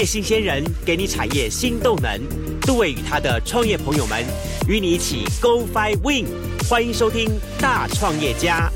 [0.00, 2.18] 业新鲜人给你产业新动能。
[2.62, 4.24] 杜伟与他的创业朋友们
[4.66, 6.26] 与你一起 Go Fly Win，
[6.66, 7.28] 欢迎收听
[7.60, 8.72] 《大创业家》。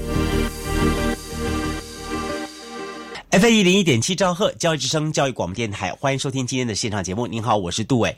[3.31, 7.27] F 一零一点七兆赫教育之声教育广播电台，欢迎收听今天的现场节目。
[7.27, 8.15] 您好，我是杜伟。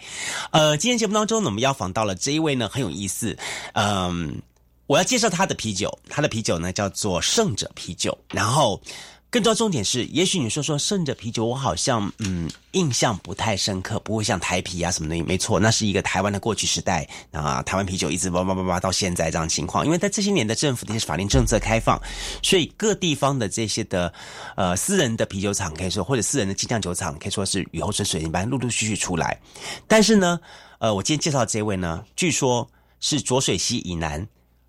[0.50, 3.38] 呃，今天节目当中呢，我们要访到了这一位呢，很有意思。
[3.74, 4.42] 嗯，
[4.88, 8.18] 我要介绍他的啤酒，他的啤酒呢叫做圣者啤酒。
[8.32, 8.82] 然后，
[9.28, 15.22] 更多重点是，也许你说说胜者啤酒，我好像嗯印象不太深刻，不会像台啤啊什么的。
[15.24, 19.84] 没错，那是一个台湾的过去时代啊，台湾啤酒一直叭叭叭叭到现在这样情况。
[19.84, 22.00] 因为在这些年的政府的一些法令政策开放，
[22.42, 24.10] 所以各地方的这些的
[24.56, 29.38] 呃私人的啤酒厂可以说，或者私人的精酿酒厂可以说是雨后春笋一般陆陆续续出来。
[29.86, 30.40] 但是呢，
[30.78, 32.66] 呃，我今天介绍这位呢，据说
[33.00, 34.26] 是浊水溪以南。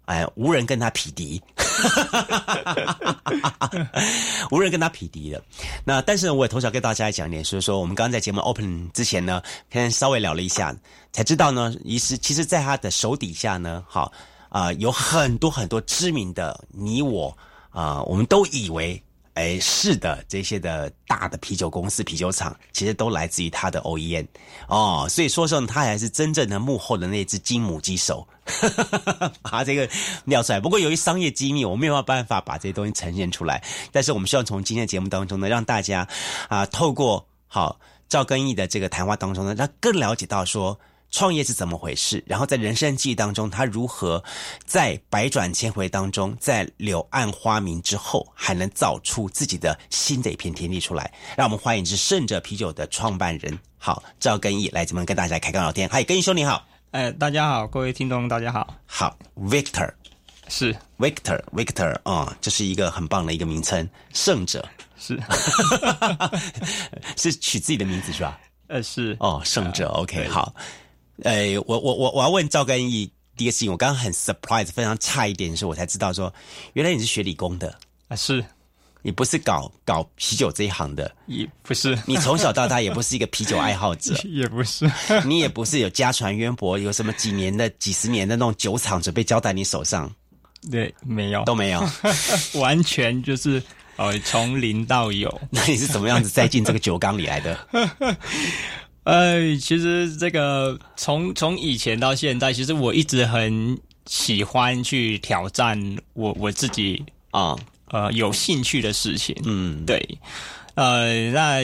[0.08, 1.41] 哎，无人跟他匹敌，
[4.52, 5.44] 无人跟他匹敌的。
[5.83, 10.73] 那但是呢，我也同时跟大家讲一点，所以说我们刚刚在节目 open 之前呢，先稍微聊了一下，
[11.11, 14.09] 才知道呢，其实其实在他的手底下呢，好
[14.47, 17.38] 啊，有很多很多知名的你我
[17.69, 19.03] 啊，我们都以为。
[19.38, 24.26] 哎，是的，这些的大的啤酒公司、啤酒厂，其实都来自于他的 OEM
[24.68, 28.28] 哦，所以说上他还是真正的幕后的那只金母鸡手，
[29.44, 29.88] 把这个
[30.26, 30.60] 尿出来。
[30.60, 33.64] 不过由于商业机密，我没有办法把这些东西呈现出来。
[33.92, 36.08] 但是我们希望从今天的节目当中呢，让大家
[36.50, 40.80] 啊，透过好赵根义的这个谈话当中呢，让更了解到说。
[41.09, 42.23] 创业是怎么回事？
[42.27, 44.23] 然后在人生记忆当中，他如何
[44.66, 51.11] 在百转千回当中，在柳暗花明之后，还能造出自己的新的一片天地出来？
[51.35, 55.88] 让我们欢迎是胜者啤酒的创办人，好赵根义来这边跟大家开个聊天。
[55.90, 56.67] 嗨，根义兄你好。
[56.91, 58.75] 哎，大家好，各位听众大家好。
[58.85, 59.91] 好，Victor
[60.50, 64.67] 是 Victor，Victor 啊，这是一个很棒的一个名称，胜者
[64.97, 65.19] 是
[67.17, 68.40] 是取自己的名字是吧？
[68.67, 70.53] 呃，是哦，胜者 OK 好。
[71.23, 76.33] 呃，我我我我要问赵根义第一个事情，我刚刚很 surprise，非常差一点的时候，我才知道说，
[76.73, 77.78] 原来你是学理工的。
[78.07, 78.44] 啊，是，
[79.01, 84.89] 你不是搞搞啤酒这一行的，也不是，你从小到大也不是一个啤酒爱好者， 也不是，
[85.25, 90.09] 你也不是有家传渊博，有什么几年的、几十年的那种酒厂准备交在你手上，
[90.72, 91.84] 对，没有，都没有，
[92.59, 93.61] 完全就是
[93.97, 97.67] 呃从零到有，那你是怎么样子栽进这个酒缸里来的？
[99.07, 105.81] 呃，其实这个从从以前到现在，其实我一直很喜欢去挑战
[106.12, 107.01] 我我自己
[107.31, 107.56] 啊
[107.90, 109.34] 呃有兴趣的事情。
[109.46, 109.97] 嗯，对，
[110.75, 111.63] 呃，那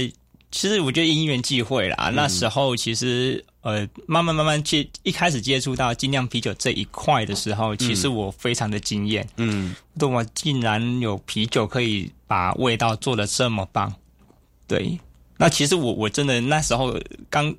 [0.51, 9.27] 其实我觉得因缘际会啦，那时候其实呃慢慢慢慢接一开始接触到精酿啤酒这一块的时候，其实我非常的惊艳。
[9.35, 13.93] 嗯，对我竟然有啤酒可以把味道做的这么棒，
[14.65, 14.97] 对。
[15.43, 16.97] 那其实我我真的那时候
[17.29, 17.53] 刚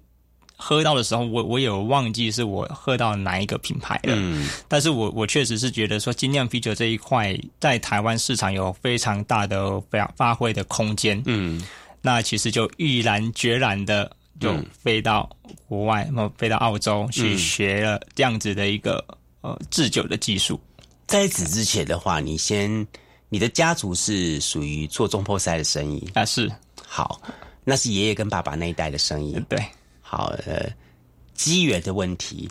[0.56, 4.14] 喝到的时候，我我有忘记是我喝到哪一个品牌了。
[4.16, 11.22] 嗯，但是我我确实是觉得说精酿啤酒这一块在台湾市场有非常大的发发挥的空间。
[11.26, 11.62] 嗯，
[12.00, 15.28] 那其实就毅然决然的就飞到
[15.68, 19.04] 国外，那么飞到澳洲去学了这样子的一个
[19.42, 20.58] 呃制酒的技术。
[21.06, 22.86] 在此之前的话，你先
[23.28, 26.24] 你的家族是属于做中破塞的生意啊？
[26.24, 26.50] 是
[26.86, 27.20] 好。
[27.64, 29.58] 那是爷爷跟爸爸那一代的生意，对，
[30.02, 30.70] 好，呃，
[31.32, 32.46] 机缘的问题，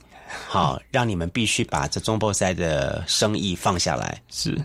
[0.48, 4.60] 好，让你们必须把这中波赛的生意放下来，是，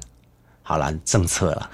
[0.63, 1.71] 好了，政策了，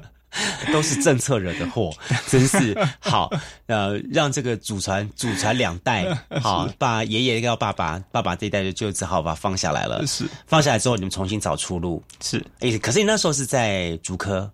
[0.72, 1.92] 都是政策惹的祸，
[2.26, 2.74] 真是。
[3.00, 3.30] 好，
[3.66, 6.06] 呃，让这个祖传祖传两代，
[6.40, 14.50] 好，把爷爷要爸爸，爸爸这一代就就只好把放下来了，是，放下来之后，你们重新找出路，是，哎，可是你那时候是在竹科。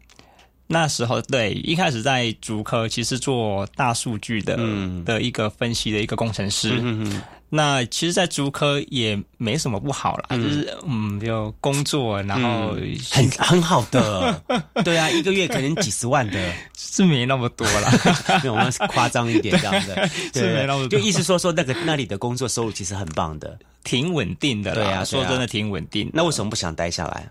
[0.72, 6.78] 那时候对，一开始在竹科其实做大数据的嗯的一个分析的一个工程师。
[6.80, 7.20] 嗯
[7.52, 12.76] 那其实，在竹科也没什么不好啦，就是嗯，就工作，然后
[13.10, 14.40] 很很好的。
[14.84, 17.90] 对啊，一个月可能几十万的，是没那么多啦，
[18.46, 20.96] 我们夸张一点 这样的，是没那么多。
[20.96, 24.72] 就意思说说那个那里的工作收入其实很棒的，挺稳定的。
[24.76, 26.08] 对啊，说真的挺稳定。
[26.14, 27.28] 那为什么不想待下来？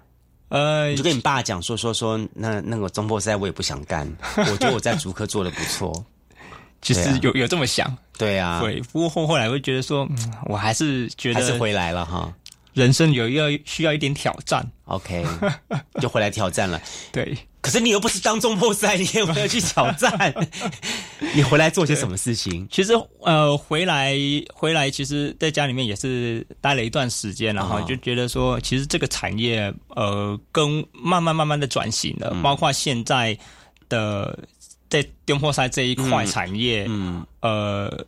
[0.49, 4.07] 呃，你就跟你爸讲说说说，那那个中波赛我也不想干，
[4.37, 6.05] 我觉得我在竹科做的不错。
[6.81, 8.79] 其实有有这么想，对啊，对。
[8.91, 10.07] 不过后后来会觉得说，
[10.45, 12.33] 我还是觉得还是回来了哈。
[12.73, 15.25] 人生有要需要一点挑战，OK，
[15.99, 16.81] 就回来挑战了。
[17.11, 17.37] 对。
[17.61, 20.33] 可是你又不是当中破赛，你也没有去挑战。
[21.35, 22.65] 你回来做些什么事情？
[22.71, 24.15] 其实呃，回来
[24.53, 33.37] 回来，其实在家里面也是待了一段时间，然后就觉得说，其实这个产业呃，跟慢慢慢慢的转型了，包括现在
[33.89, 34.39] 的
[34.89, 38.05] 在电破赛这一块产业，嗯，呃，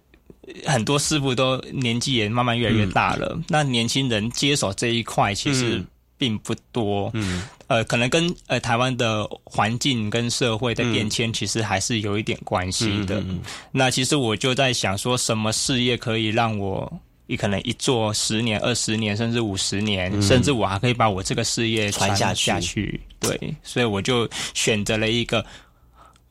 [0.66, 5.84] 很多师傅都年纪也慢慢越来越大了，那年轻人接手这一块其实
[6.22, 13.24] 并不多，嗯，呃，可能跟呃台湾的环境跟社会的变迁其实还是有一点关系的。
[13.72, 17.02] 那其实我就在想，说什么事业可以让我？
[17.26, 23.00] 你可能一做十年、二十年，甚至五十年，甚至我还可以把我这个事业传下去。
[23.20, 25.44] 对，所以我就选择了一个，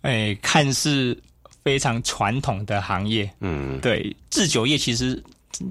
[0.02, 1.18] 哎，看似
[1.64, 3.28] 非常传统的行业。
[3.40, 5.20] 嗯，对，制酒业其实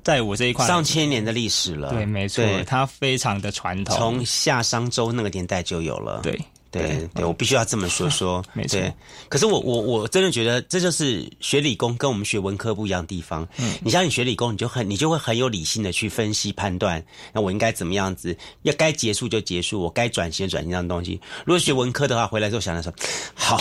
[0.03, 1.89] 在我这一块上千年的历史了。
[1.89, 6.21] 对，没错，它非常的传统，从夏商周那个年代就有了。
[6.23, 6.39] 对。
[6.71, 8.79] 对对，我必须要这么说说， 没错。
[9.27, 13.41] 可是我我我真的觉得这就是学理工跟我们学文科不一样的地方。
[13.57, 17.03] 嗯，你像你学理工，你就很你就会很有理性的去分析判断，
[17.33, 18.37] 那我应该怎么样子？
[18.61, 21.19] 要该结束就结束，我该转型转型这样东西。
[21.43, 22.93] 如果学文科的话，回来之后想的说，
[23.33, 23.59] 好。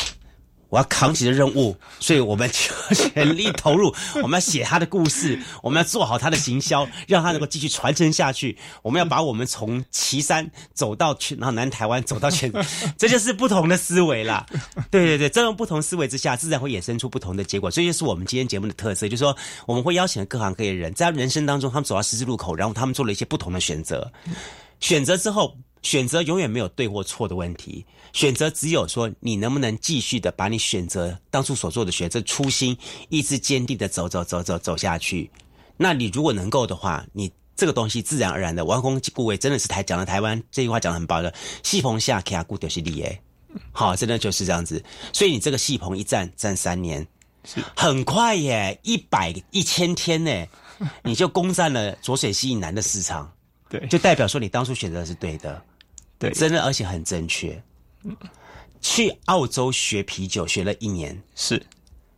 [0.69, 3.95] 我要扛起的任务，所以我们就全力投入。
[4.23, 8.57] 我们要写他的故事，我们要做好他的行销，让他能够继续传承下去。
[8.83, 12.53] 我们要把我们从岐山走到全，然后南台湾走到全，
[12.99, 14.47] 这就是不同的思维啦。
[14.91, 17.71] 对对对，这种不同思维之下，自然会衍生出不同的结果。
[17.71, 19.37] 这就是我们今天节目的特色，就是说
[19.67, 24.11] 我们会邀请各行各业的人，在人生当中，他们走到十字路口，然后他们做了一些不同的选择。
[24.81, 27.85] 选择之后，选择永远没有对或错的问题。
[28.19, 32.77] 选择只有说，你能不能继续的把你选择当初所做的选择初心，
[33.11, 35.31] 一直坚定的走走走走走下去。
[35.77, 41.33] 那你如果能够的话，你这个东西自然而然的，王公顾位真的是台讲的台湾这句话讲的很棒的，
[41.63, 43.23] 戏棚下卡固就是利耶，
[43.71, 44.83] 好，真的就是这样子。
[45.13, 47.07] 所以你这个戏棚一站站三年，
[47.77, 50.45] 很快耶，一百一千天呢，
[51.05, 53.33] 你就攻占了浊水溪以南的市场，
[53.71, 55.63] 对，就代表说你当初选择是对的，
[56.19, 57.63] 对，真的而且很正确。
[58.81, 61.61] 去澳洲学啤酒学了一年，是。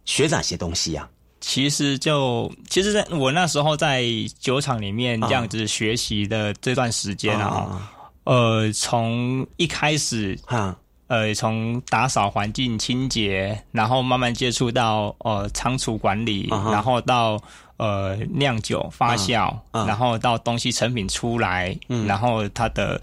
[0.04, 1.08] 学哪些东西呀？
[1.40, 4.04] 其实就其实，在我那时候在
[4.38, 7.90] 酒厂里面这样子学习的这段时间啊，
[8.24, 17.40] 呃，从一开始啊，呃，从打扫环境清洁，然后慢慢接触到呃仓储管理，然后到
[17.76, 23.00] 呃酿酒发酵，然后到东西成品出来，然后它的。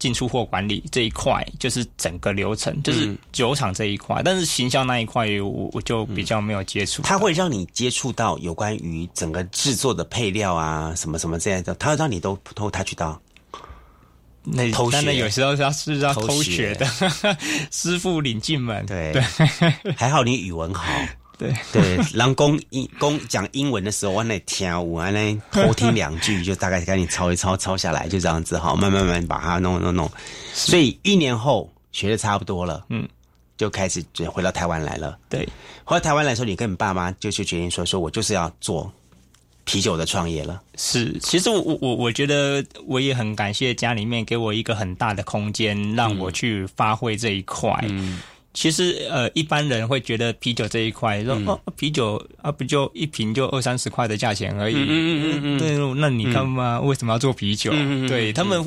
[0.00, 7.02] 进出货管理这一块就是整个流程，就是酒厂这一块，但是行销那一块我我就比较没有接触。
[7.02, 13.20] 它会让你接触到有关于整个制作的配料啊，什么什么这样的，它会让你都偷他去到。
[14.42, 16.86] 那偷学有时候要是要偷学的，
[17.70, 18.84] 师傅领进门。
[18.86, 19.22] 对对，
[19.94, 20.82] 还好你语文好。
[21.40, 30.10] 对对，人公英公讲英文的时候，我那听我那 偷听两句，就大概赶紧抄一抄，抄下来，就这样子哈，慢慢慢把它弄弄弄。
[30.52, 33.08] 所以一年后学的差不多了，嗯，
[33.56, 35.16] 就开始就回到台湾来了。
[35.30, 35.48] 对，
[35.82, 38.92] 回到台湾来说，你跟你爸妈就去决定说，说我就是要做
[39.64, 40.60] 啤酒的创业了。
[40.76, 47.74] 是，其实我我我觉得我也很感谢家里面给我一个很大的空间，让我去发挥这一块。
[47.88, 48.20] 嗯。
[48.52, 54.74] 其实，呃，一般人会觉得啤酒这一块，说哦，啤酒啊，不就一瓶就二三十块的价钱而已。
[54.74, 55.58] 嗯嗯嗯嗯。
[55.58, 57.70] 对，那你干嘛为什么要做啤酒？
[58.08, 58.60] 对他们，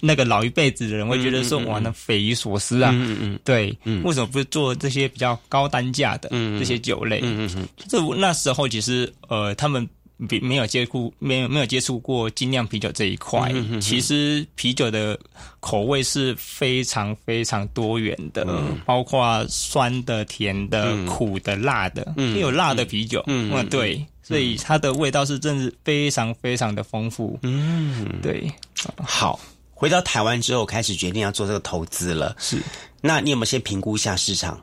[0.00, 2.90] 那个老一辈子的人会觉得说，哇，那匪夷所思啊。
[2.92, 3.38] 嗯嗯。
[3.44, 6.28] 对，为什么不做这些比较高单价的
[6.58, 7.20] 这些酒类？
[7.22, 7.68] 嗯嗯嗯。
[7.88, 9.88] 这那时候其实，呃，他们。
[10.28, 13.52] 比没有接触，没有没有接触过精酿啤酒这一块。
[13.80, 15.18] 其实啤酒的
[15.60, 18.46] 口味是非常非常多元的，
[18.84, 23.22] 包括酸的、甜的、苦的、辣的，也有辣的啤酒。
[23.26, 27.38] 嗯，对，所以它的味道是真是非常非常的丰富。
[27.42, 28.50] 嗯，对。
[28.98, 29.40] 好，
[29.72, 32.36] 回到台湾之后，开始决定要做这个投资了。
[32.38, 32.62] 是，
[33.00, 34.60] 那你有没有先评估一下市场？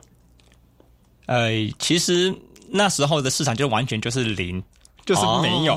[1.26, 2.34] 呃，其实
[2.70, 4.62] 那时候的市场就完全就是零。
[5.08, 5.74] 就是没有，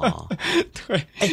[0.88, 1.28] 对，哎，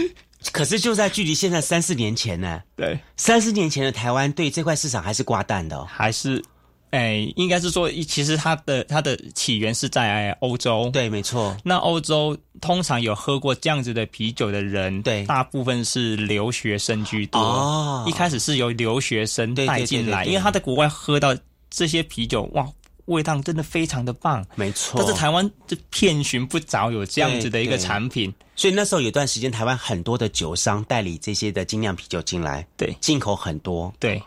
[0.51, 6.43] 可是就在距离现在三四年前呢，对，三四年前的台湾对这块市场还是挂蛋的，还是，
[6.89, 11.55] 哎，应该是说，其实它的它的起源是在欧洲，对，没错。
[11.63, 17.39] 那欧洲通常有喝过这样子的啤酒的人，对，大部分是留学生居多。
[17.39, 21.33] 哦，一开始是由留学生带进来，因为他在国外喝到
[21.69, 22.67] 这些啤酒，哇。
[23.05, 24.95] 味道真的非常的棒，没错。
[24.97, 34.21] 但是台湾就遍寻不着有这样子的一个产品，所以那时候有段时间，台湾很多的酒商代理这些的精酿啤酒进来，对，进口很多，对，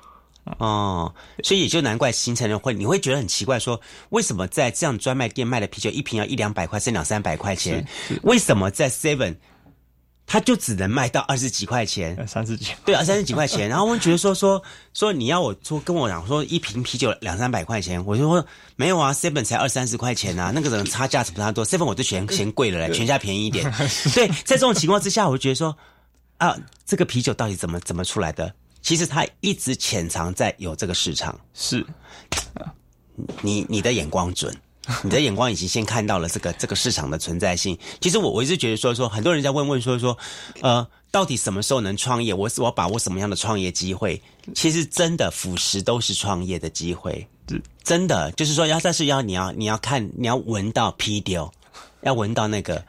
[0.58, 3.80] 哦，所以也就难怪形成了会，你会觉得很奇怪，说
[4.10, 7.86] 为什么在这样专卖店卖的啤酒一瓶要一两百块，甚至两三百块钱，
[8.22, 9.36] 为什么在 Seven
[10.26, 13.68] 它就只能卖到二十几块钱，三十几，对二，三十几块钱。
[13.70, 14.60] 然后我们觉得说说
[14.92, 23.64] 说你要我说跟我讲说一瓶啤酒两三百块钱，我就说没有啊，seven 才二三十块钱啊，那个人差价不差多，seven 我就嫌嫌贵了嘞，全家便宜一点。
[24.14, 25.76] 对，在这种情况之下，我就觉得说
[26.38, 28.52] 啊，这个啤酒到底怎么怎么出来的？
[28.82, 31.86] 其实它一直潜藏在有这个市场，是，
[33.42, 34.54] 你你的眼光准。
[35.02, 37.76] 你的眼光已经先看到了这个这个市场的存在性。
[38.00, 40.16] 其实我我一直觉得说说，很多人在问问说说，
[40.60, 42.32] 呃，到底什么时候能创业？
[42.32, 44.20] 我我把握什么样的创业机会？
[44.54, 47.26] 其实真的腐蚀都是创业的机会，
[47.82, 51.52] 真的就是说要但是要你要你要看你要闻到皮丢，
[52.02, 52.84] 要闻到那个。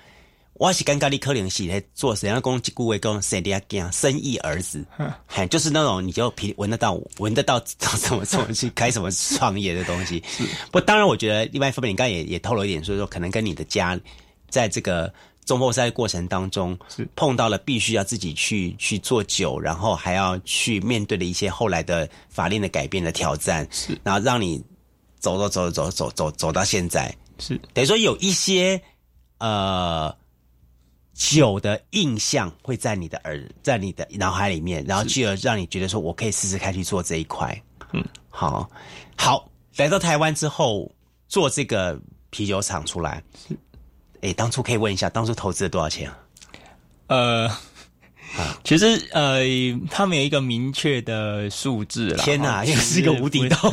[0.59, 3.61] 我是尴尬的可怜是在做怎样攻击顾问跟谁的
[3.91, 4.83] 生意儿子，
[5.27, 10.23] 嘿，就是那种你就皮闻得到，闻得到怎么怎么去开什么创业的东西。
[10.71, 13.99] 不，当然，我觉得另外一方面，你刚才也也透露一点，所以说可能跟你的家
[14.49, 15.13] 在这个
[15.45, 17.07] 中破赛过程当中是。
[17.15, 24.59] 碰到了必须要自己去去做酒，然后还要去面对的一些后来的法令的改变的挑战，是，然后让你
[25.19, 27.61] 走走走走走走走到现在，是。
[27.75, 28.81] 等于说有一些
[29.37, 30.11] 呃。
[31.17, 37.59] 酒的印象会在你的耳，在你的脑海里面，然后继而让你觉得说，我可以试试看去做这一块。
[37.91, 38.69] 嗯，好，
[39.17, 40.89] 好，来到台湾之后
[41.27, 43.23] 做这个啤酒厂出来，
[44.21, 46.17] 哎，当初可以问一下，当初投资了多少钱啊？
[47.07, 47.51] 呃。
[48.61, 49.41] 其实呃，
[49.89, 52.23] 他们有一个明确的数字啦。
[52.25, 53.71] 天哪，又是一个无底洞。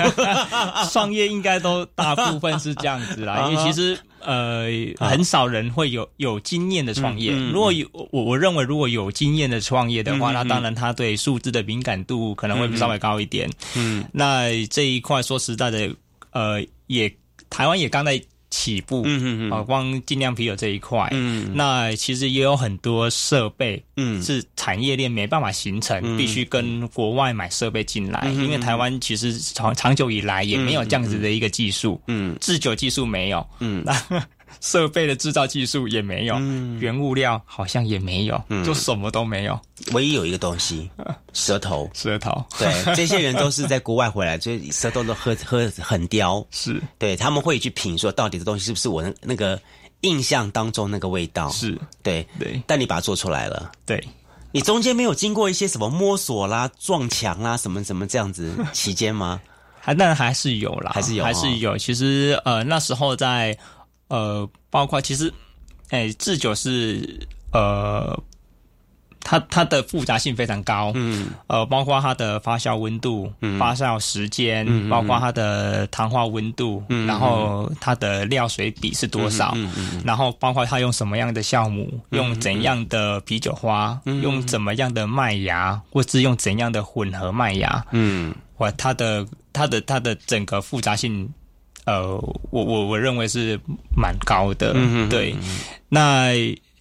[0.91, 4.67] 创 业应该都大部分是这样子啦，因为其实呃，
[4.99, 7.33] 很少人会有有经验的创业。
[7.53, 13.49] 如果有我我认为如果有经验的创业的话，那当然他对数字的敏感度可能会稍微高一点。
[13.77, 15.95] 嗯，那这一块说实在的，
[16.33, 17.13] 呃，也
[17.49, 18.21] 台湾也刚在。
[18.55, 34.25] 起步，嗯嗯嗯，啊，光精酿啤酒这一块，嗯，那其实也有很多设备，嗯，是产业链没办法形成，必须跟国外买设备进来，因为台湾其实长长久以来也没有这样子的一个技术，嗯，制酒技术没有，嗯，那。
[34.61, 39.59] 设备的制造技术也没有，嗯原物料好像也没有，嗯就什么都没有。
[39.93, 40.91] 唯一有一个东西，
[41.33, 42.45] 舌头，舌头。
[42.59, 46.45] 对，这些人都是在国外回来， 所以舌头都喝喝很刁。
[46.51, 49.61] 是，对他们会去品说，到底这东西是不是我那那个
[50.01, 51.49] 印象当中那个味道？
[51.51, 52.63] 是对对。
[52.67, 54.03] 但你把它做出来了，对
[54.53, 59.41] 你中间没有经过一些什么摸索啦、撞墙啦、什么什么这样子期间吗？
[59.81, 61.77] 还 当然还是有啦，还是有，还是有。
[61.77, 63.57] 其实呃，那时候在。
[64.15, 65.33] 呃，包括其实，
[65.91, 68.17] 哎，制酒是呃，
[69.21, 79.53] 它它的复杂性非常高，嗯，呃，包括它的发酵温度、发酵时间，包括它的糖化温度，然后它的料水比是多少，
[80.05, 91.29] 然后包括它用什么样的酵母，用怎样的啤酒花，用怎么样的麦芽，或是用怎样的混合麦芽，嗯，或它的它的它的整个复杂性。
[91.85, 92.17] 呃，
[92.51, 93.59] 我我我认为是
[93.97, 95.35] 蛮高的，嗯对，
[95.89, 96.33] 那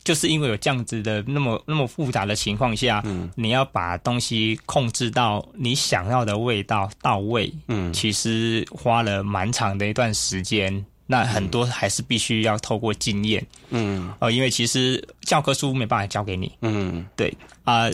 [0.04, 3.30] 就是因为有这样子的那么那么复杂的情况下，嗯。
[3.36, 17.34] 你要把东西控制到你想要的味道到位，嗯，其实花了蛮长的一段时间，那很多还是必须要透过经验，嗯，呃，因为其实教科书没办法教给你，嗯，对
[17.64, 17.90] 啊，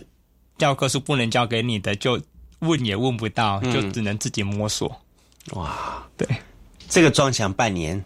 [0.58, 2.20] 教科书不能教给你的，就
[2.60, 5.00] 问也问不到，就只能自己摸索，
[5.54, 6.28] 哇，对。
[6.90, 8.04] 这个撞墙半年、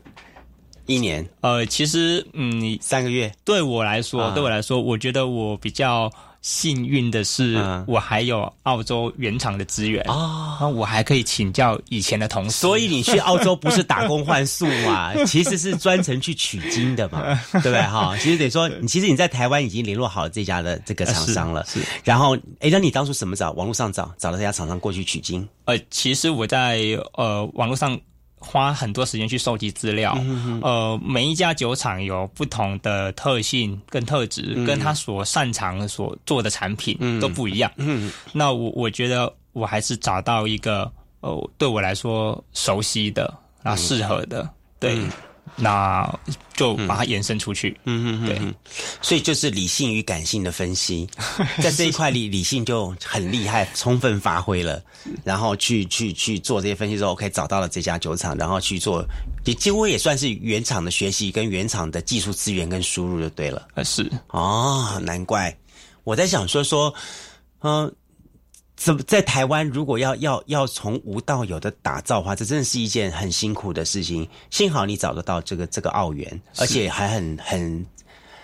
[0.85, 3.31] 一年，呃，其实嗯，三个月。
[3.45, 6.11] 对我来说，对我来说，我觉得我比较
[6.41, 7.55] 幸运的是，
[7.87, 12.51] 我还有澳洲原厂的资源啊，我还可以请教以前的同事。
[12.51, 15.15] 所以你去澳洲不是打工换宿嘛？
[15.23, 17.81] 其实是专程去取经的嘛，对不对？
[17.83, 21.79] 哈，其实得说，你其实你在台湾已经联络好这家的这个厂商了，是。
[22.03, 23.53] 然后，哎，那你当初怎么找？
[23.53, 25.47] 网络上找，找到这家厂商过去取经？
[25.63, 26.81] 呃，其实我在
[27.13, 27.97] 呃网络上。
[28.43, 30.17] 花很多时间去收集资料，
[30.61, 37.71] 呃，每一家酒厂有不同的特性跟特质，跟他所擅长所做的产品都不一样。
[38.33, 43.33] 那我我觉得我还是找到一个呃，对我来说熟悉的
[43.63, 44.47] 然后，适合的，
[44.79, 44.99] 对。
[45.55, 46.19] 那
[46.55, 48.41] 就把它延伸出去，嗯嗯对，
[49.01, 51.07] 所以就是理性与感性的分析，
[51.61, 54.81] 在这一块里，理性就很厉害，充分发挥了，
[55.23, 59.05] 然后去去去做这些分析之后，可以找到了这家酒厂，然后去做，
[59.45, 64.09] 也几乎也算是原厂的学习跟原厂的技术资源跟输入就对了，是。
[64.29, 65.55] 哦，难怪。
[66.03, 66.93] 我在想说说，
[67.61, 67.93] 嗯。
[68.75, 69.67] 怎么在台湾？
[69.69, 74.27] 如果要要要从无到有的打造的话，这真的是一件很辛苦的事情。
[74.49, 77.85] 幸好你找得到这个这个澳元，而且还很很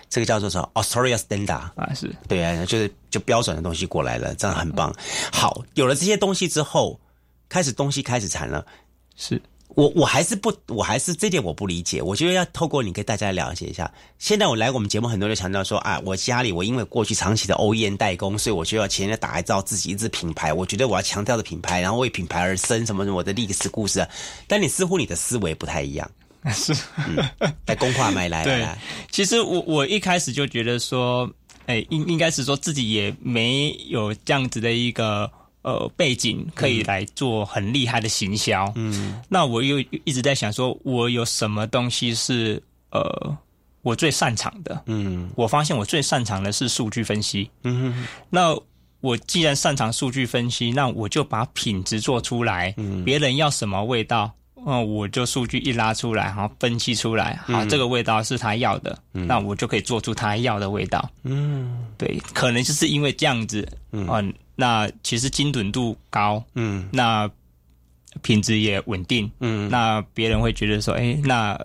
[0.08, 4.94] 这个叫做什么 Australia Standard 啊，是对啊，就是就标准的东西过来了，这样很棒。
[5.32, 6.98] 好，有了这些东西之后，
[7.48, 8.64] 开始东西开始产了，
[9.16, 9.40] 是。
[9.76, 12.02] 我我还是不，我还是这点我不理解。
[12.02, 13.90] 我觉得要透过你跟大家了解一下。
[14.18, 20.52] 现在我来我们节目，很多人强调说啊，我家里我因为过去长期的 OEM 代工，所以我就要前面打造自己一支品牌。
[20.52, 24.06] 我觉得我要强调的品牌，然后为品牌而生，什么什么我的历史故事。
[24.48, 26.10] 但你似乎你的思维不太一样，
[26.52, 26.74] 是
[27.64, 28.66] 在公话买来对，
[29.10, 31.30] 其实我我一开始就觉得说，
[31.66, 35.30] 哎，应应该是说自己也没有这样子的一个。
[35.62, 38.72] 呃，背景可以来做很厉害的行销。
[38.76, 43.36] 嗯，那我又一直在想说，我有什么东西是呃
[43.82, 44.82] 我最擅长的？
[44.86, 47.50] 嗯，我发现我最擅长的是数据分析。
[47.64, 48.58] 嗯哼，那
[49.02, 52.72] 我既然擅长数据分析，那我就把品质做出来。
[52.78, 54.32] 嗯，别人要什么味道，
[54.66, 61.06] 嗯，我就数据一拉出来，好分析出来，好这个味道是他要的，那我就可以做出他要的味道。
[61.24, 64.32] 嗯，对，可能就是因为这样子，嗯。
[64.60, 67.28] 那其实精准度高，嗯，那
[68.20, 71.58] 品质也稳定，嗯，那别人会觉得说，哎，那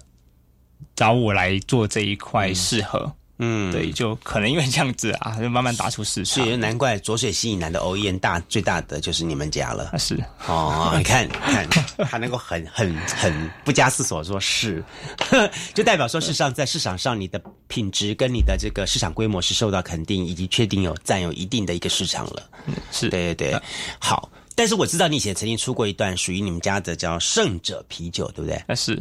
[0.96, 3.00] 找我来做这一块适合。
[3.00, 6.44] 嗯，对，就可能因为这样子啊， 就慢慢打出市场。
[6.44, 9.92] 所以难怪浊水溪以南的 OEM 大最大的就是你们家了。
[10.00, 11.68] 是哦，你看看，
[12.10, 14.84] 他能够很很很不加思索说是，
[15.76, 22.50] 就代表说事实上在市场上你的品质跟你的这个市场规模是受到肯定，以及确定有占有一定的一个市场了。
[22.92, 23.62] 是对对对，
[24.00, 24.32] 好。
[24.58, 28.56] 但是我知道你以前曾经出过一段属于你们家的叫胜者啤酒，对不对？
[28.68, 28.98] 啊，是。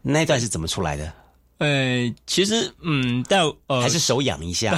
[0.00, 1.12] 那一段是怎么出来的？
[1.58, 4.76] 呃，其实，嗯，但呃， 还是手痒一下，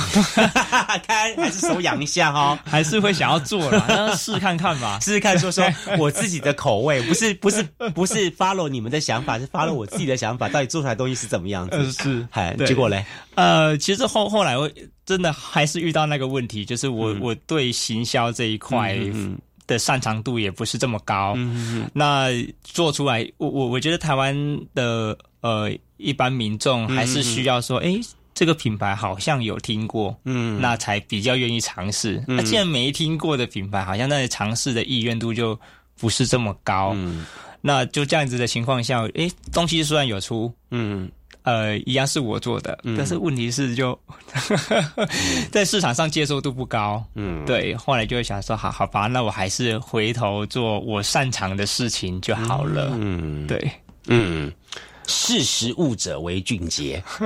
[1.06, 5.62] 看还是手痒一下哈， 还是会想要做了，试看看吧， 试试看，说说
[5.98, 7.62] 我自己的口味，不是不是
[7.94, 11.92] 不是 follow 你们的想法，是 follow 我自己的想法，到底做出来东西是怎么样子？
[11.92, 13.04] 是，嗨，结果嘞？
[13.34, 14.70] 呃，其实后后来我
[15.04, 18.96] 真的还是遇到那个问题，就是我我对行销这一块
[19.66, 22.30] 的擅长度也不是这么高，嗯那
[22.64, 24.34] 做出来，我我我觉得台湾
[24.74, 25.70] 的呃。
[26.00, 27.98] 一般民众还是需要说，哎，
[28.34, 32.22] 这个品牌好像有听过，嗯，那才比较愿意尝试。
[32.26, 35.58] 那既然没听过的品牌，好像那尝试的意愿度就
[35.98, 36.92] 不是这么高。
[36.94, 37.26] 嗯，
[37.60, 41.10] 那就这样子的情况下，哎，东西虽然有出，嗯，
[41.42, 43.98] 呃，一样是我做的，但是问题是就
[45.52, 47.04] 在市场上接受度不高。
[47.14, 52.90] 嗯，对，后来就会想说，好好吧，那我还是回头做我擅长的事情就好了。
[52.98, 53.70] 嗯，对，
[54.06, 54.50] 嗯。
[55.10, 57.02] 识时务者为俊杰。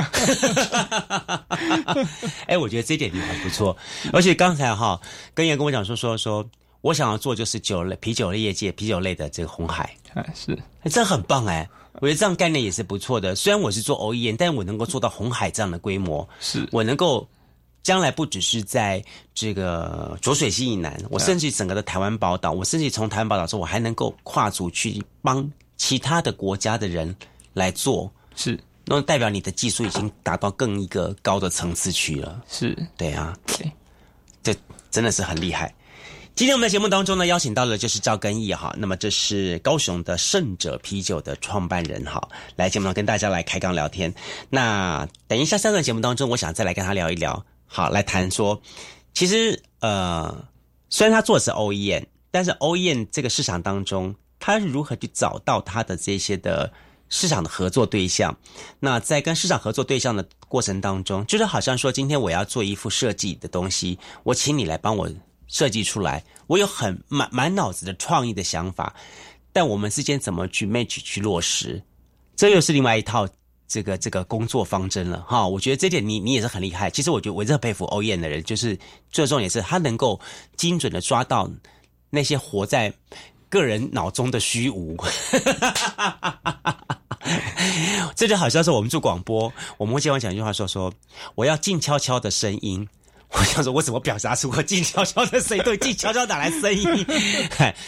[2.49, 3.77] 哎，我觉得这点你还不错。
[4.13, 5.01] 而且刚才哈，
[5.35, 6.45] 根爷跟我讲说说说，
[6.81, 9.95] 我想要做就是酒类、啤酒类业界、啤酒类的这个红海。
[10.15, 10.59] 哎，是，
[10.91, 11.69] 这很棒哎！
[12.01, 13.37] 我觉得这样概念也是不错的。
[13.37, 17.29] 虽然我是做 OEM，但我能够做到红海这样的规模，是我能够
[17.85, 19.01] 将来不只是在
[19.33, 27.15] 这个浊水溪以南，我甚至整个的台湾宝岛，我甚至从台湾宝岛说，我还能够跨足去帮其他的国家的人。
[27.55, 32.43] 来做是，那代表你的技术已经达到更一个高的层次去了。
[32.47, 33.73] 是对啊，对，
[34.43, 34.55] 这
[34.91, 35.75] 真的是很厉害。
[36.35, 42.21] 今天我们的节目当中呢，邀请到的就是赵根义哈，那么这是高雄的胜者啤酒的创办人哈，
[42.57, 44.13] 来节目跟大家来开杠聊天。
[44.51, 48.61] 那等一下三段节目当中，我想再来跟他聊一聊，好，来谈说，
[49.15, 50.45] 其实呃，
[50.91, 56.73] 虽然他做的是 OEM，但是 OEM 这个市场当中，他是如何去找到他的这些的。
[57.15, 58.37] 市场的合作对象，
[58.81, 65.09] 那在跟市场合作对象的过程当中，就是好像说，今天我要做一副设计的东西，我请你来帮我
[65.47, 68.93] 设计出来，我有很满满脑子的创意的想法，
[69.53, 71.81] 但我们之间怎么去 match 去落实，
[72.35, 73.29] 这又是另外一套
[73.69, 75.47] 这个这个工作方针了哈。
[75.47, 76.91] 我觉得这点你你也是很厉害。
[76.91, 78.77] 其实我觉得我很佩服欧燕的人，就是
[79.13, 80.21] 最重也是他能够
[80.57, 81.49] 精准的抓到
[82.11, 82.93] 那些活在。
[83.55, 84.97] 个人脑中的虚无，
[88.17, 90.93] 这就好像是我们做广播，我们会经常讲一句话，说说
[91.37, 92.89] 我要静悄悄的声音。
[93.37, 95.65] 我想说，我怎么表达出我静悄悄的声音？
[95.65, 97.05] 对，静悄悄打来声音，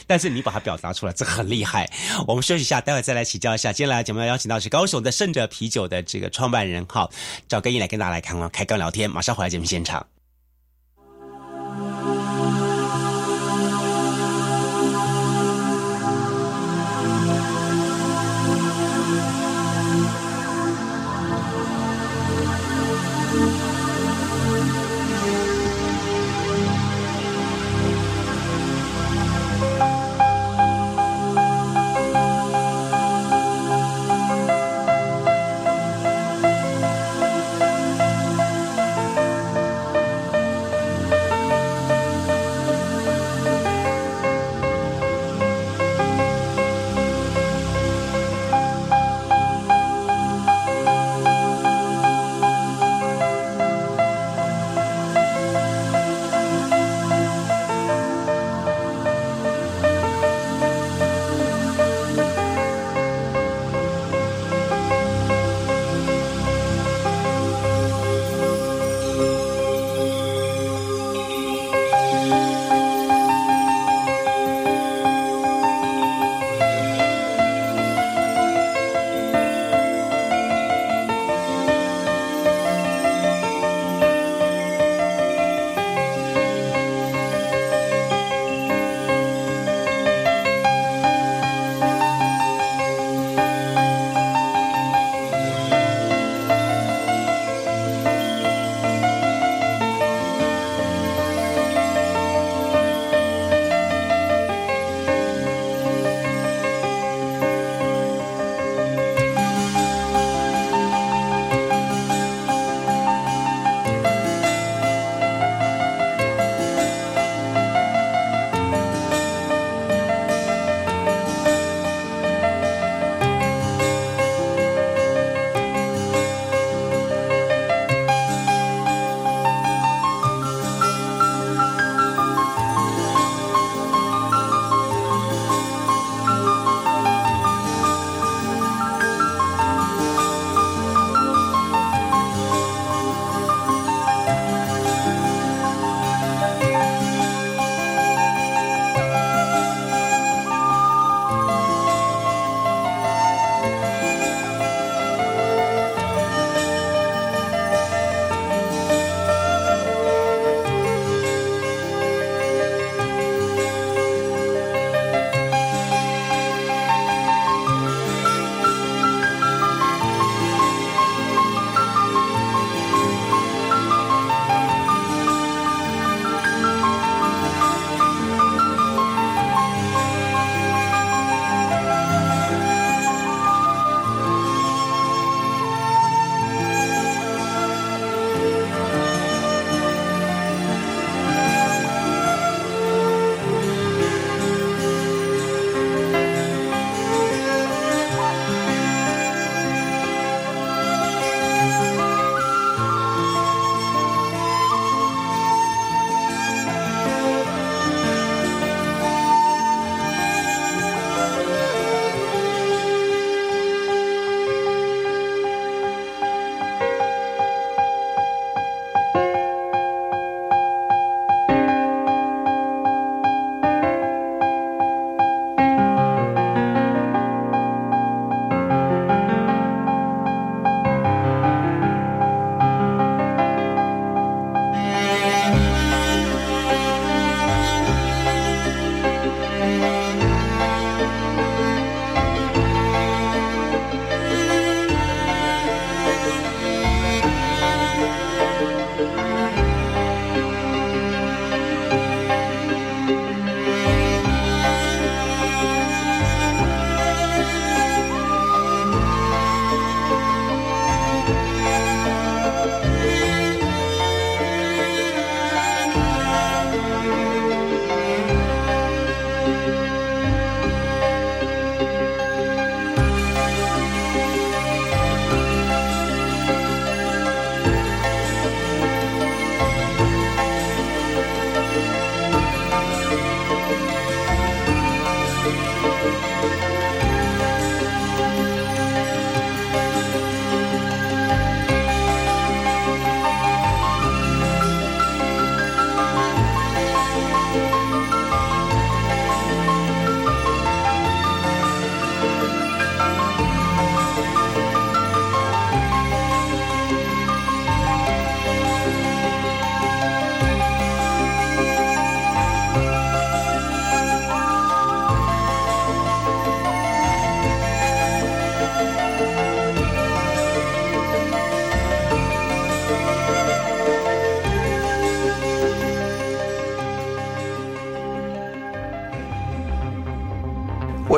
[0.04, 1.88] 但是你把它表达出来，这很厉害。
[2.26, 3.72] 我们休息一下，待会再来请教一下。
[3.72, 7.08] 接下来节目要邀请到是高雄的胜者啤酒的这个创办人，好，
[7.48, 10.04] 找根一来跟大家来看开刚聊天，马上回来节目现场。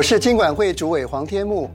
[0.09, 1.69] 是金管会主委黄天木。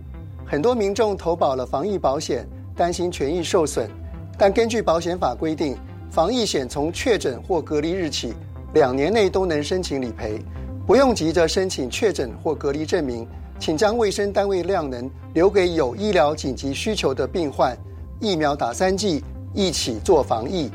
[0.44, 2.44] 很多民众投保了防疫保险，
[2.75, 3.88] 担心权益受损，
[4.37, 5.77] 但根据保险法规定，
[6.11, 8.35] 防疫险从确诊或隔离日起
[8.73, 10.42] 两年内都能申请理赔，
[10.85, 13.25] 不用急着申请确诊或隔离证明，
[13.61, 17.79] 请将卫生单位量能留给有医疗紧急需求的病患。
[18.18, 20.68] 疫苗打三剂，一起做防疫。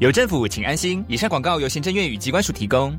[0.00, 1.04] 有政府，请安心。
[1.06, 2.98] 以上广告由行政院与机关署提供。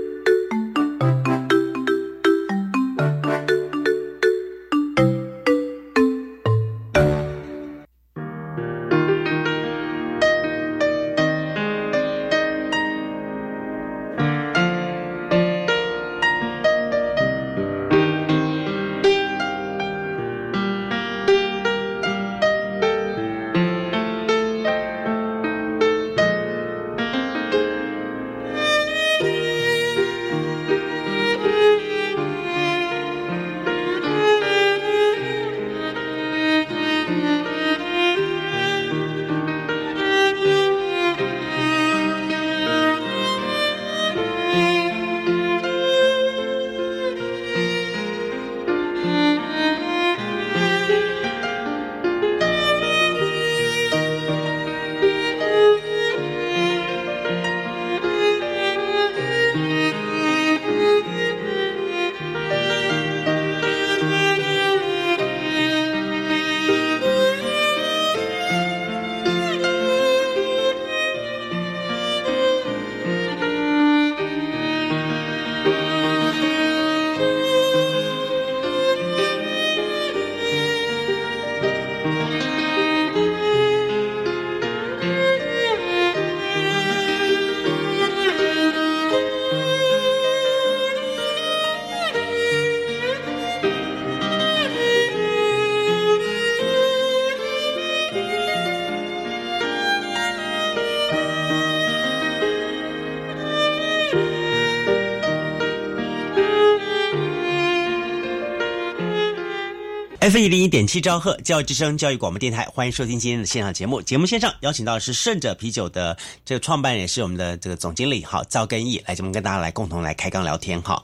[110.21, 113.99] F 一零一点七兆赫教育之声教育广播电台，欢迎收听今天的现场节目。
[113.99, 121.01] 节目线上邀请到的是胜者啤酒的这个创办人，也是我们的这个总经理，好赵根义来节目跟大家来共同来开刚聊天哈。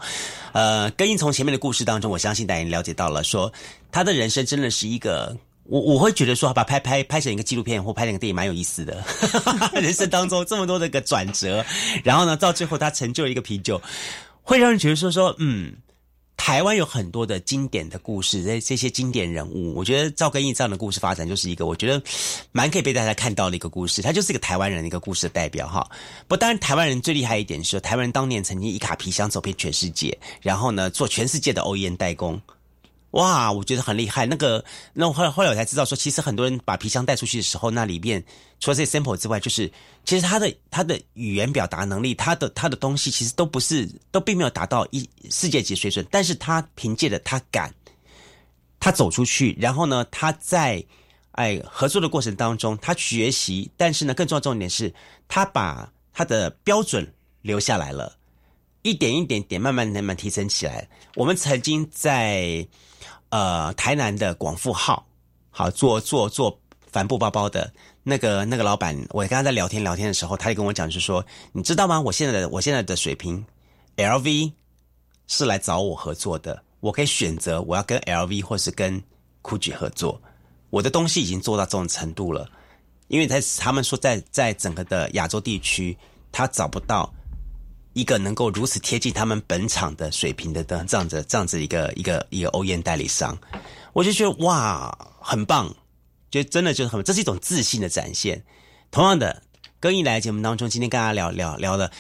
[0.52, 3.52] 呃，根义从前面的故事当中，我相信大家了解到了，说
[3.92, 9.04] 他的人生真的是一个，我我会觉得说，把拍拍拍成一个纪录片或拍成一个电影蛮有意思的。
[9.82, 11.66] 人生当中这么多的个转折，
[12.04, 13.82] 然后呢，到最后他成就了一个啤酒，
[14.44, 15.74] 会让人觉得说说，嗯。
[16.38, 22.02] 台湾有很多的经典的故事，这这些经典人物，我觉得赵根义这样的故事发展就是一个我觉得
[22.54, 24.02] 蛮可以被大家看到的一个故事。
[24.02, 25.86] 他就是一个台湾人的一个故事的代表哈。
[26.28, 32.40] 不，当然台湾人最厉害一点是，台湾人当年曾经一卡皮箱走遍全世界，然后呢做全世界的 OEM 代工。
[33.12, 34.26] 哇，我觉得很厉害。
[34.26, 38.24] 那个，那后来后来我才知道说，其实很多人把皮箱带出去的时候，那里面
[38.60, 39.72] 除了这 sample 之外，就是
[40.04, 47.74] 其实他的他的语言表达能力，他的他的东西其实都不是都并没有达到一世界级水准，但是他凭借着他敢，
[48.78, 50.84] 他走出去，然后呢，他在
[51.32, 54.94] 哎合作的过程当中，他学习，但是呢，更重要重点是，
[55.30, 57.10] 他把他的标准
[57.42, 58.18] 留下来了，
[58.82, 60.88] 一点一点点，慢慢慢慢提升起来。
[61.16, 62.68] 我们曾经在。
[63.30, 65.06] 呃，台南的广富号，
[65.50, 66.58] 好做做做
[66.92, 67.72] 帆布包包的
[68.04, 72.00] 那个那个老板，我跟他在聊天聊天的时候，他就跟我讲，就说你知道吗？
[72.00, 73.46] 我现在的我现在的水平
[73.98, 74.54] ，LV
[75.28, 79.04] 是来找我合作的，我可以选择我要跟 LV 或是跟
[79.44, 80.22] GUCCI 合作，
[80.70, 82.50] 我的东西已经做到这种程度了，
[83.10, 85.98] 因为在他们说在在整个的亚洲地区，
[86.32, 87.14] 他找不到。
[87.98, 93.36] 一个能够如此贴近他们本场的水平的这样子这样子一个一个一个欧燕代理商，
[93.92, 95.74] 我就觉得哇，很棒，
[96.30, 98.44] 就真的就是很，这是一种自信的展现。
[98.92, 99.42] 同样的，
[99.80, 101.92] 跟一来节目当中，今天跟大家聊聊聊的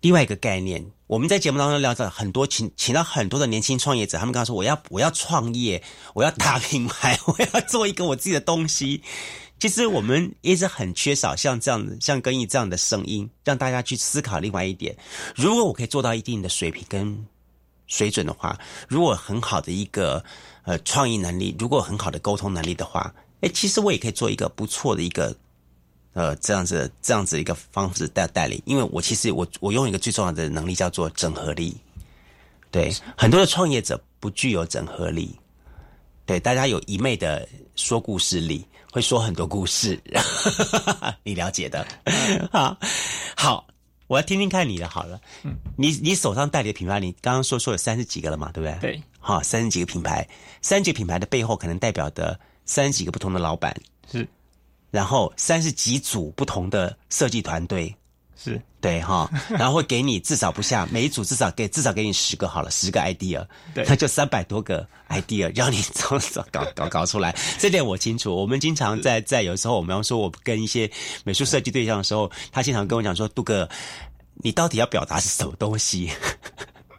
[0.00, 5.82] 另外一个概念，我们在节目当中聊到很多请请到很多的年轻创业者，他们刚刚说我要我要创业，
[6.14, 9.02] 我要打品牌， 我要做一个我自己的东西。
[9.58, 14.94] 其实我们一直很缺少像这样的、像更毅这样的声音，让大家去思考另外一点：
[15.34, 17.26] 如果我可以做到一定的水平跟
[17.86, 20.22] 水准的话，如果很好的一个
[20.64, 25.34] 呃创意能力，如果很好的沟通能力的话，哎，其实我也可以做一个不错的一个
[26.12, 28.62] 呃这样子、这样子一个方式带代理。
[28.66, 31.74] 因为我其实我我用一个最重要的能力叫做整合力。
[32.70, 35.34] 对，很多的创业者不具有整合力。
[36.26, 38.66] 对，大家有一昧的说故事力。
[38.96, 40.00] 会说很多故事，
[41.22, 41.86] 你了解的。
[42.50, 42.74] 好，
[43.36, 43.66] 好，
[44.06, 44.88] 我要听听看你的。
[44.88, 48.92] 好了，嗯，你你手上代理的品牌，你刚刚说说有三十几个了嘛，对不对？
[48.92, 50.26] 对，好，三十几个品牌，
[50.62, 53.78] 三十几个品牌的背后，可能代表的三十几个不同的老板，
[54.10, 54.26] 是，
[54.90, 57.94] 然后三十几组不同的设计团队。
[58.36, 63.44] 是对哈， 然后会给你至少不下每一组至少给至少给你十个好了，十个 idea，
[63.74, 66.18] 对，那就三百多个 idea 让你搞
[66.52, 67.34] 搞搞搞出来。
[67.58, 68.36] 这点我清楚。
[68.36, 70.88] 我们经常在在有时候，我们要说我跟一些
[71.24, 73.68] 美术设计对象的时候，他经常跟我讲说：“杜哥，
[74.34, 76.10] 你到底要表达是什么东西？”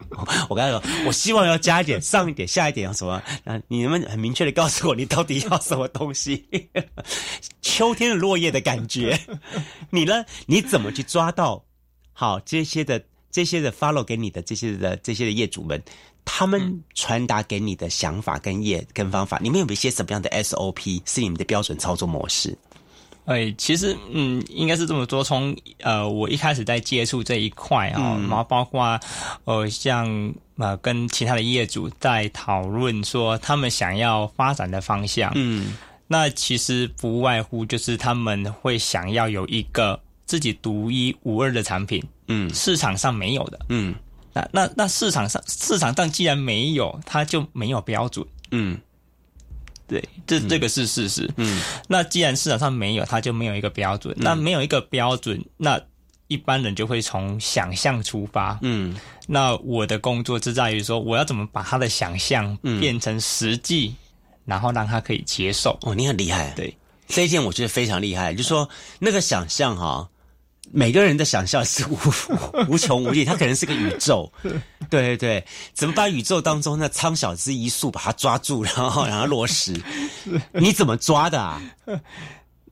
[0.49, 3.21] 我跟他说，我希望要加一点，上一点，下一点，什么？
[3.43, 6.47] 啊，你能不能很明确的告诉我，你到底要什么东西？
[7.77, 9.19] 秋天的落叶的感觉，
[9.91, 10.25] 你呢？
[10.47, 11.63] 你怎么去抓到？
[12.11, 15.79] 好，这些的这些的 follow 给你的这些的这些的业主们，
[16.25, 22.57] 他们传达给你的想法跟业跟方法，你们有一些什么样的 SOP 是你们的标准操作模式？
[23.25, 25.23] 哎，其实，嗯，应该是这么说。
[25.23, 28.99] 从呃，我一开始在接触这一块啊，然后包括
[29.43, 35.31] 呃，像呃，跟其他的业主在讨论说他们想要发展的方向。
[35.35, 42.03] 嗯，那其实不外乎就是他们会想要有一个自己独一无二的产品。
[42.27, 43.59] 嗯，市场上没有的。
[43.69, 43.95] 嗯，
[44.33, 48.25] 那那那市场上市场上既然没有，它就没有标准。
[48.51, 48.77] 嗯。
[49.89, 51.31] 对，这这个是事实。
[51.37, 54.13] 嗯，那既然市场上没有，它就没有一个标准。
[54.19, 55.79] 那没有一个标准，那
[56.27, 58.59] 一般人就会从想象出发。
[58.63, 58.93] 嗯，
[59.27, 63.95] 那我的工作是在于说，我要怎么把他的想象变成实际，
[64.47, 65.77] 然后让他可以接受。
[65.83, 66.51] 哦，你很厉害。
[66.55, 66.75] 对，
[67.07, 68.33] 这一件我觉得非常厉害。
[68.33, 70.09] 就是说那个想象哈。
[70.69, 71.97] 每个人的想象是无
[72.67, 74.29] 无穷无尽，它可能是个宇宙，
[74.91, 79.73] 对对对，怎么把宇宙当中那苍小之一粟把它抓住，然后然后落实？
[80.51, 81.61] 你怎么抓的啊？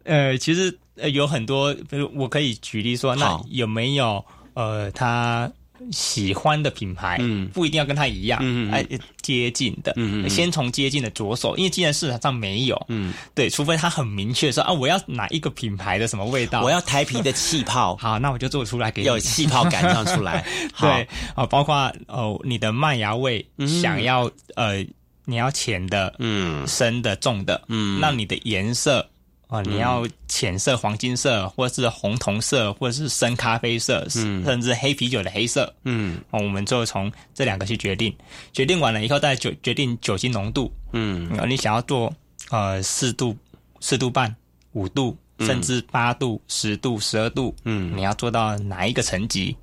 [0.03, 0.77] 呃，其实
[1.13, 5.49] 有很多，比如我可以举例说，那有没有呃，他。
[5.91, 8.85] 喜欢的品牌，嗯，不一定要跟他一样，嗯哎，
[9.21, 20.45] 接近的，嗯嗯，先从接近的着手，因为既然市场上没有，嗯，对，除非他很明确说啊，我要哪一个品牌的什么味道，我要台皮的气泡， 好，那我就做出来给你，有气泡感上出来，
[20.79, 23.45] 对，啊，包括哦，你的麦芽味，
[23.81, 24.85] 想要呃，
[25.25, 29.07] 你要浅的，嗯，深的，重的，嗯，那你的颜色。
[29.47, 35.71] 哦，你要浅色、黄金色，或者是红铜色，或者是深咖啡色，甚至黑啤酒的黑色。
[35.83, 38.13] 嗯，我们就从这两个去决定。
[38.51, 40.73] 决定完了以后，再决决定酒精浓度。
[40.93, 42.11] 嗯，你想要做
[42.49, 43.37] 呃四度、
[43.79, 44.35] 四度半、
[44.73, 47.55] 五度，甚至八度、十度、十二度。
[47.65, 49.55] 嗯，你要做到哪一个层级？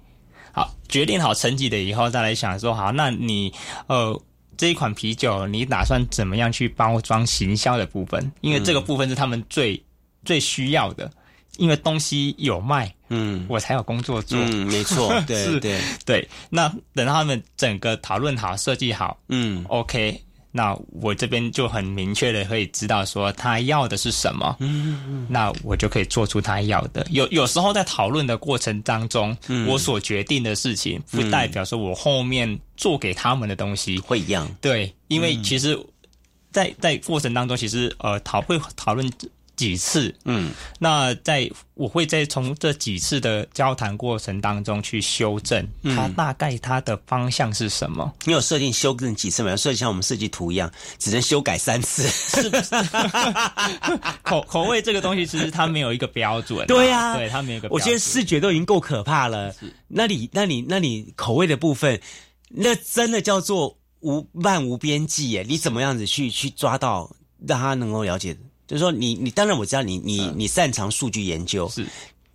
[0.52, 3.52] 好，决定好层级的以后，再来想说，好，那你
[3.86, 4.20] 呃，
[4.56, 8.30] 这一款啤酒你打算怎么样去包装行销的部分？
[8.40, 9.82] 因为这个部分是他们最
[10.24, 11.10] 最需要的，
[11.56, 14.38] 因为东西有卖，嗯，我才有工作做。
[14.38, 16.28] 嗯，没错， 对是对，对。
[16.50, 20.22] 那等到他们整个讨论好、设计好嗯，OK，
[20.54, 27.04] 那我这边就很明确的可以知道说他要的是什么，嗯那我就可以做出他要的。
[27.10, 29.66] 有有时候在讨论的过程当中，嗯。
[29.66, 33.98] 我所决定的事情，不代表说我后面做给他们的东西。
[33.98, 34.46] 会一样。
[34.60, 35.78] 对，因为其实
[36.50, 39.10] 在，在过程当中，其实呃讨会讨论
[39.56, 48.12] 几次，嗯，那在我会在从这几次的交谈过程当中去修正嗯它大概它的方向是什么。
[48.24, 49.56] 你有设定修正几次没有？
[49.56, 52.08] 设计像我们设计图一样，只能修改三次。
[54.22, 57.80] 口口味这个东西，其实它没有一个标准啊、对呀、对它没有一个标准。
[57.80, 59.54] 我觉得视觉都已经够可怕了。
[59.88, 62.00] 那你、那你、那你口味的部分，
[62.48, 65.44] 那真的叫做无漫无边际耶！
[65.46, 67.14] 你怎么样子去去抓到，
[67.46, 68.36] 让他能够了解？
[68.72, 71.86] 就是说你，你当然我知道你你、你擅长数据研究，是。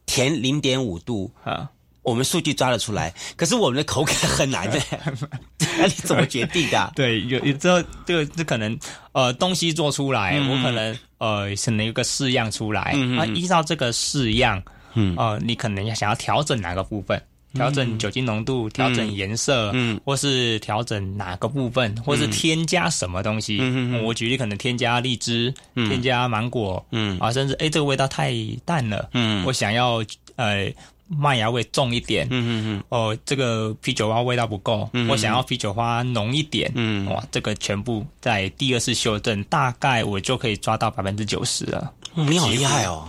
[0.05, 1.67] 填零点五度啊。
[2.03, 4.79] 我们数据抓得出来， 可是我们的口感很难的，
[5.79, 8.79] 那你怎么决定的啊、 对，有有之后这个这可能
[9.13, 10.49] 呃东西做出来，嗯。
[10.51, 14.61] 我可能呃可能有个式样出来，那、依照这个式样，
[14.93, 15.15] 嗯。
[15.17, 17.21] 呃你可能要想要调整哪个部分。
[17.53, 23.57] 调整酒精浓度，调整颜色，嗯，或是调整哪个部分，或是添加什么东西。
[23.59, 25.87] 嗯我举例，可能添加荔枝，嗯。
[25.89, 27.17] 添加芒果，嗯。
[27.19, 28.33] 啊，甚至哎这个味道太
[28.65, 29.43] 淡了，嗯。
[29.45, 30.03] 我想要
[30.35, 30.71] 呃
[31.07, 37.05] 麦芽味重一点，嗯嗯嗯，哦，这个啤酒花味道不够，嗯我想要啤酒花浓一点，嗯。
[37.07, 41.91] 哇，这个全部在第二次修正，大概我就可以抓到百分之九十了。
[42.15, 43.07] 嗯你好厉害哦！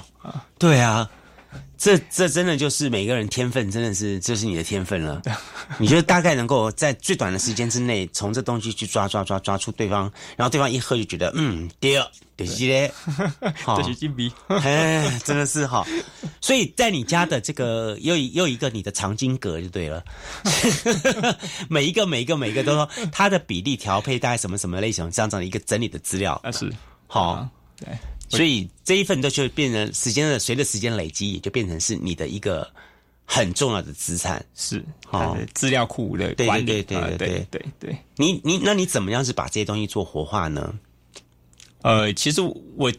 [0.58, 1.08] 对啊，
[1.78, 5.22] 这这真的就是每个人天分，真的是这是你的天分了。
[5.78, 12.04] 你就大概能够在最短的时间之内，从这东西去抓抓抓抓出对方，然后对方一喝就觉得嗯，第二，
[12.36, 12.92] 对是嘞，
[13.76, 15.86] 这是金币， 哎，真的是哈。
[16.40, 20.02] 所以在你家的这个又一又一个你的藏经阁就对了，
[21.70, 26.40] 每一个每一个每一个都说它的比例调配大概什么什么类型，这样子的一个整理的资料。
[26.42, 26.72] 啊是
[27.06, 27.48] 好，
[27.78, 27.96] 对，
[28.28, 32.68] 所以这一份都就变成时间的，随着时间累积，也就变成是你的一个
[33.24, 34.44] 很重要的资产。
[34.54, 37.98] 是好资料库的管理，对对啊对对对对对。
[38.16, 40.74] 你你那你怎么样是把这些东西做活化呢？
[41.82, 42.40] 呃，其实
[42.76, 42.92] 我，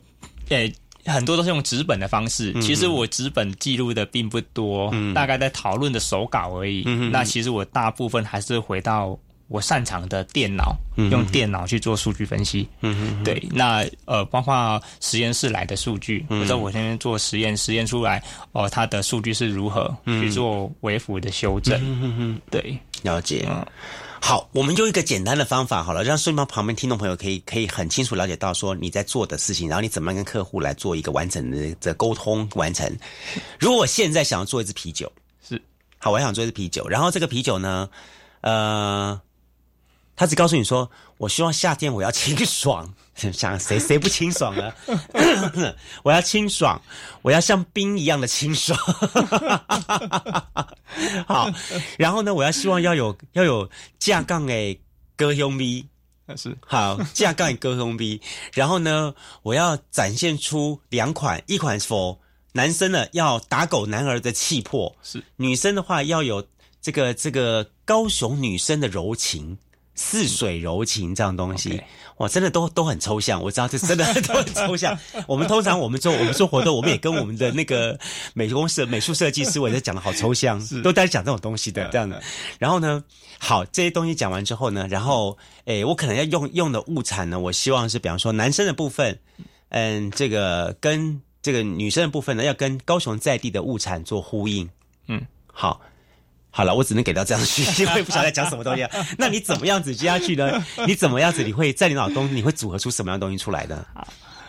[0.47, 0.73] 诶、
[1.05, 2.51] 很多都是用纸本的方式。
[2.55, 6.83] 嗯其实我纸本记录的并不多，大概在讨论的手稿而已。
[6.85, 9.19] 嗯那其实我大部分还是回到
[9.49, 12.69] 我擅长的电脑，嗯用电脑去做数据分析。
[12.81, 21.77] 嗯对，那呃，包括实验室来的数据，嗯我在我那边做实验，实验出来哦、它的数据是如何、去做微幅的修正。
[21.83, 23.47] 嗯哼，对，了解。
[24.21, 32.85] 好，我们用一个简单的方法好了，让顺便旁边听众朋友可以可以很清楚了解到说你在做的事情，然后你怎么样跟客户来做一个完整的这沟通完成。
[33.57, 35.09] 如果我现在想要做一支啤酒，
[35.47, 35.59] 是
[35.97, 37.89] 好，我想做一支啤酒，然后这个啤酒呢，
[38.41, 39.19] 呃，
[40.19, 44.73] 他只告诉你说，我希望夏天我要清爽， 想谁谁不清爽呢？
[46.03, 46.81] 我要清爽，
[47.21, 48.77] 我要像冰一样的清爽。
[51.25, 51.49] 好，
[51.97, 54.81] 然后呢，我要希望要有要有架杠诶
[55.15, 55.87] 哥兄逼。
[56.35, 62.17] 是好，架杠歌兄逼，然后呢，我要展现出两款，一款 for
[62.51, 66.45] 男生呢要打狗男儿的气魄，是女生的话要有
[66.81, 69.57] 这个这个高雄女生的柔情。
[70.01, 71.83] 似水柔情这样东西
[72.19, 73.41] 哇，真的都都很抽象。
[73.43, 74.97] 我知道这 真的都很抽象。
[75.27, 77.99] 我们通常我们做我们做活动，我们也跟我们的那个
[78.33, 82.21] 美工设美术设计师，我也在讲的好抽象， 都在讲这种东西的这样的。
[82.57, 83.03] 然后呢，
[83.39, 89.19] 好这些东西讲完之后呢，然后诶，我可能要用用的物产呢，我希望是比方说男生的部分，
[89.67, 94.69] 嗯，这个跟这个女生的部分呢，要跟高雄在地的物产做呼应。
[95.07, 95.21] 嗯，
[95.51, 95.81] 好。
[96.51, 98.89] 好了，我只能给到这样的讯息，我也不晓得讲什么东西、啊。
[99.17, 100.63] 那你怎么样子接下去呢？
[100.87, 101.43] 你怎么样子？
[101.43, 103.85] 你会在你脑中你会组合出什么样的东西出来的？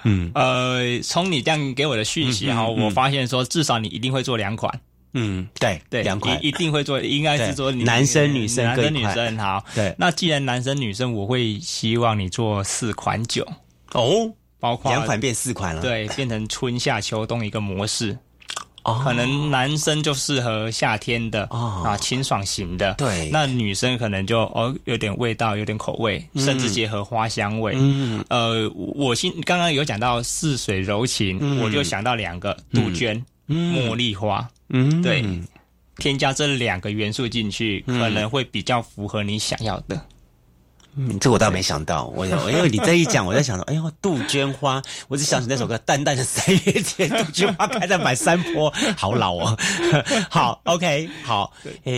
[0.05, 4.81] 嗯呃，从你这样给我的讯息哈、嗯嗯嗯我发现说至少你一定会做两款。
[5.13, 9.63] 嗯，对对，两款一一定会做，应该是做男生女生男生女生好。
[9.75, 13.45] 对那既然男生女生，我会希望你做四款酒，
[13.93, 18.17] 哦，包括两款变四款了。，对，变成春夏秋冬一个模式。
[18.83, 21.83] 哦可能男生就适合夏天的哦。
[21.85, 23.29] 啊清爽型的，对。
[23.31, 27.75] 那女生可能就哦有点味道，有点口味，甚至结合花香味。
[27.77, 28.25] 嗯。
[28.29, 31.61] 呃，我心刚刚有讲到似水柔情，嗯。
[31.61, 35.03] 我就想到两个杜鹃、茉莉花，嗯。
[35.03, 35.25] 对
[35.97, 38.01] 添加这两个元素进去，嗯。
[38.01, 40.01] 可能会比较符合你想要的。
[40.97, 49.57] 嗯，这我倒没想到，我我因为你这一讲，我在想说，哎呦，杜鹃花，我只想起那首歌《淡淡的三月天》，杜鹃花开在满山坡，好老哦。
[50.29, 51.53] 好，OK，好，
[51.85, 51.93] 哎，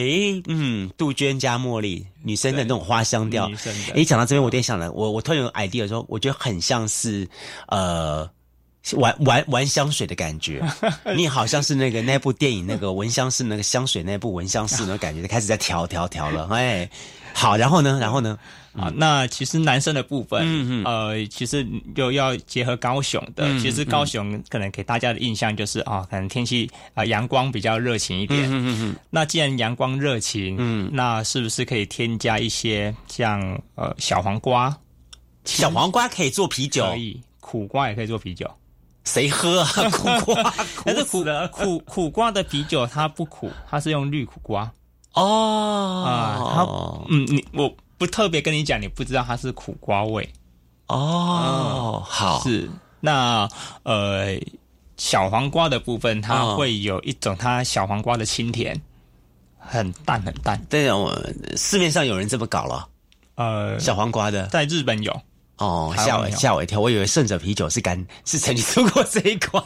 [0.47, 3.51] 嗯，杜鹃加茉莉，女生的那种花香调。
[3.95, 7.27] 哎，讲到这边，我有点想了，我我突然有 idea 说，我觉得很像是
[7.69, 8.29] 呃，
[8.97, 10.63] 玩玩玩香水的感觉。
[11.17, 16.47] 你好像是那个那部电影那个闻香室那个香水那部闻香室那感觉，开始在调调调了。
[16.51, 16.89] 哎，
[17.33, 18.39] 好，然后呢，然后呢？
[18.75, 28.97] 啊，那其实男生的部分，嗯嗯，呃，其实又要结合高雄的，其实高雄可能给大家的印象就是啊，可能天气啊阳光比较热情一点，嗯嗯嗯。
[29.11, 33.41] 那既然阳光热情，嗯，那是不是可以添加一些像
[33.75, 34.75] 呃小黄瓜？
[35.45, 38.51] 小黄瓜可以做啤酒，可以，苦瓜也可以做啤酒。
[39.05, 39.69] 谁喝啊？
[39.91, 40.55] 苦瓜？
[40.87, 44.73] 但是苦的苦苦瓜的啤酒它不苦，它是用绿苦瓜。
[45.15, 47.71] 哦啊，它嗯，你我。
[48.03, 50.29] 不特别跟你讲，你不知道它是苦瓜味
[50.89, 52.03] 哦。
[52.05, 53.49] 好，是那
[53.85, 54.37] 呃
[54.97, 58.83] 小黄瓜的部分，它会有一种它小黄瓜的清甜，
[59.57, 60.61] 很淡很淡。
[60.69, 61.17] 对啊，我
[61.57, 62.89] 市面上有人这么搞了。
[63.37, 65.17] 呃，小黄瓜的在日本有
[65.59, 69.63] 哦，吓我吓我一跳，我以为胜者啤酒是干 是曾经出过这一款。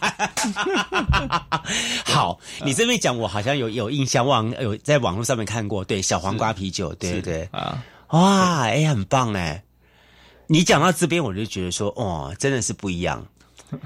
[2.05, 5.83] 好，你这边讲，我好像有有印象，网有在网络上面看过。
[5.83, 7.83] 对，小黄瓜啤酒，对对对啊。
[8.09, 9.65] 哇，哎，很棒哎！
[10.47, 13.27] 你讲到这边，我就觉得说，哦，真的是不一样。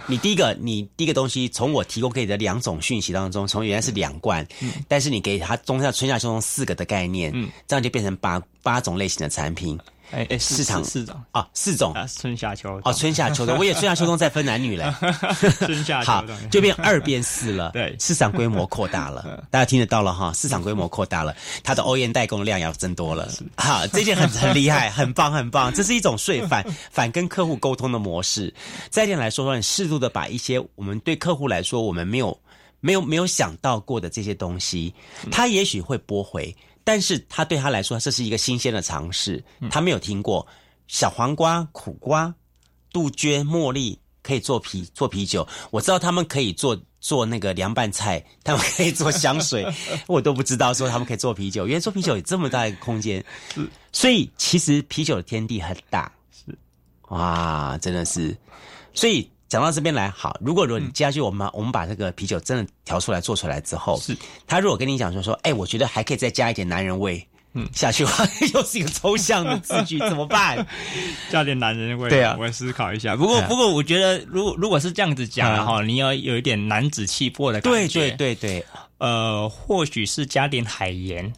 [0.06, 4.46] 你第一个，你第一个东西，从我提供给你的两种讯息当中，从原来是两罐，
[4.86, 7.32] 但是你给他中下、春夏秋冬四个的概念，
[7.66, 9.78] 这样就变成八八种类型的产品。
[10.12, 14.92] 哎哎，市场四种啊，四种啊，春夏秋哦，春夏秋冬，我也春夏秋冬再分男女嘞，
[15.60, 28.52] 春夏好就变二变四了，对，市场规模扩大了，大家听得到了哈，市场规模扩大了，它的欧燕代工量要增多了，好，这件很很厉害，很棒很棒，这是一种税反 反跟客户沟通的模式，
[28.90, 32.36] 再一点来说说，你适度的把一些我们对客户来说我们没有
[32.80, 34.92] 没有没有想到过的这些东西，
[35.30, 36.54] 他也许会驳回。
[36.90, 40.44] 但是他对他来说，这是一个新鲜的尝试，他没有听过
[40.88, 42.34] 小黄瓜、苦瓜、
[42.92, 45.46] 杜鹃、茉莉可以做啤做啤酒。
[45.70, 49.64] 我知道他们可以做做那个凉拌菜，他们可以做香水，
[50.08, 51.64] 我都不知道说他们可以做啤酒。
[51.64, 53.24] 原来做啤酒有这么大一个空间，
[53.92, 56.58] 所以其实啤酒的天地很大，是
[57.10, 58.36] 哇，真的是，
[58.92, 59.30] 所以。
[59.50, 64.16] 讲到这边来，好，如果如果你接下去我们我们把这个啤酒真的调出来做出来之后，是。
[64.46, 68.24] 他如果跟你讲说说，哎，我觉得还可以再加一点男人味，嗯，下去的话
[68.54, 70.64] 又是一个抽象的字句，怎么办？
[71.30, 73.16] 加点男人味，对啊，我思考一下。
[73.16, 78.66] 不过不过，我觉得如果如果是这样子讲哈，你要有一点男子气魄的感觉，对对对对，
[78.98, 81.32] 呃，或许是加点海盐。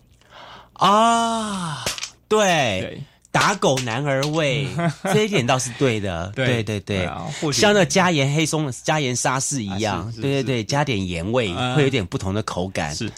[0.75, 1.83] 啊，
[2.29, 3.03] 对。
[3.33, 4.68] 打狗男儿味，
[5.12, 6.30] 这一点倒是对的。
[6.37, 7.09] 对对对，
[7.53, 12.95] 像那加盐黑松加盐沙士一样，对对对，加点盐味会有点不同的口感。
[12.95, 13.11] 是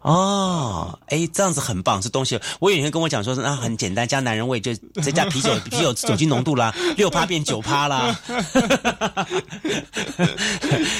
[0.00, 8.18] 哦，哎，这样子很棒，这东西我有人跟我讲说，是那很简单，加男人味就再加啤酒， 啤酒酒精浓度啦，六趴变九趴啦，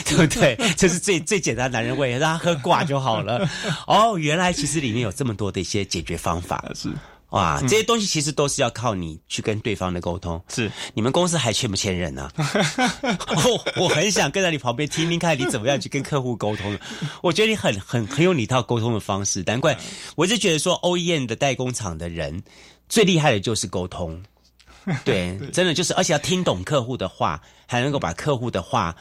[0.05, 0.59] 对不对？
[0.77, 3.49] 这是最最简单男人味，让他喝挂就好了。
[3.87, 6.63] 哦，原来其实里面有这么多的一些解决方法。
[6.75, 6.91] 是。
[7.31, 10.41] 哇，这些东西其实都是要靠你去跟对方的沟通。
[10.49, 12.31] 是，你们公司还缺不缺人呢？
[12.37, 16.79] 我 我很想跟在你旁边听听看你怎么样去跟客户沟通。
[17.23, 19.77] 我觉得你很很很有你一套沟通的方式，难怪
[20.15, 22.43] 我就觉得说 OEM 的代工厂的人
[22.89, 24.23] 最厉害的就是沟通。
[25.05, 28.95] 对，真的就是，而且要听懂客户的话，还能够把客户的话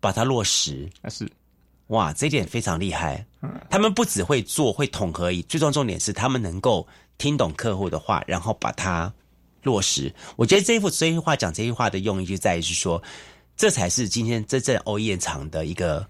[0.00, 0.86] 把它落实。
[1.08, 1.26] 是，
[1.86, 3.24] 哇，这点非常厉害。
[3.70, 6.86] 他们不只会做，会统合，以最重要重点是他们能够。
[7.18, 9.12] 听懂客户的话，然后把它
[9.62, 10.14] 落实。
[10.36, 13.02] 我觉得这一幅这句话讲这句话的用意就在于是说，
[13.56, 16.06] 这才是今天真正欧燕厂的一个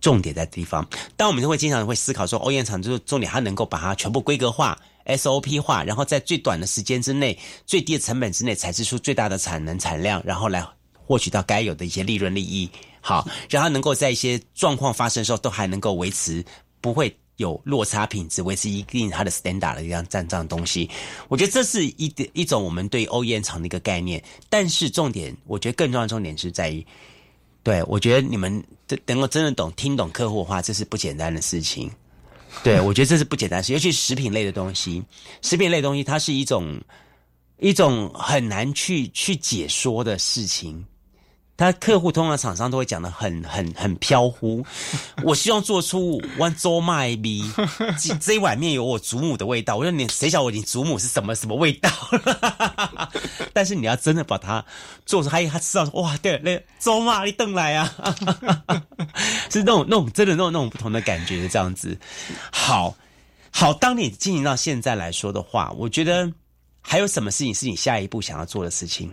[0.00, 0.86] 重点在地方。
[1.16, 12.68] 但我们就会经常会思考说，欧燕厂就是重点，它能够把它全部规格化、SOP 化，然后在最短的时间之内、最低的成本之内，产制出最大的产能产量，然后来获取到该有的一些利润利益。
[13.00, 16.44] 好，让它能够在一些状况发生的时候，都还能够维持
[16.80, 17.14] 不会。
[17.36, 20.88] 有落差品质，维持一定它的 standard 的一样这样这样东西，
[21.28, 24.22] 我觉得这是一一种我们对欧燕厂的一个概念。
[24.48, 26.86] 但是重点，我觉得更重要的重点是在于，
[27.62, 31.90] 对我觉得你们这能够真的懂听懂客户的话，这是不简单的事情。
[32.62, 35.02] 对我觉得这是不简单事，尤其食品类的东西，
[35.42, 36.80] 食品类东西它是一种
[37.58, 40.84] 一种很难去去解说的事情。
[41.56, 44.64] 他客户通常厂商都会讲的很 很很飘忽。
[45.22, 47.42] 我希望做出 one 周麦米，
[48.00, 49.76] 这这一碗面有我祖母的味道。
[49.76, 51.90] 我说你谁晓得你祖母是什么什么味道？
[53.54, 54.64] 但是你要真的把它
[55.06, 57.94] 做出，他他吃到哇，对，那周妈你等来啊，
[59.48, 61.96] 是那种那种真的那种那种不同的感觉这样子。
[62.50, 62.96] 好
[63.52, 66.32] 好，当你进行到现在来说的话，我觉得
[66.80, 69.12] 还有什么事情是你下一步想要做的事情？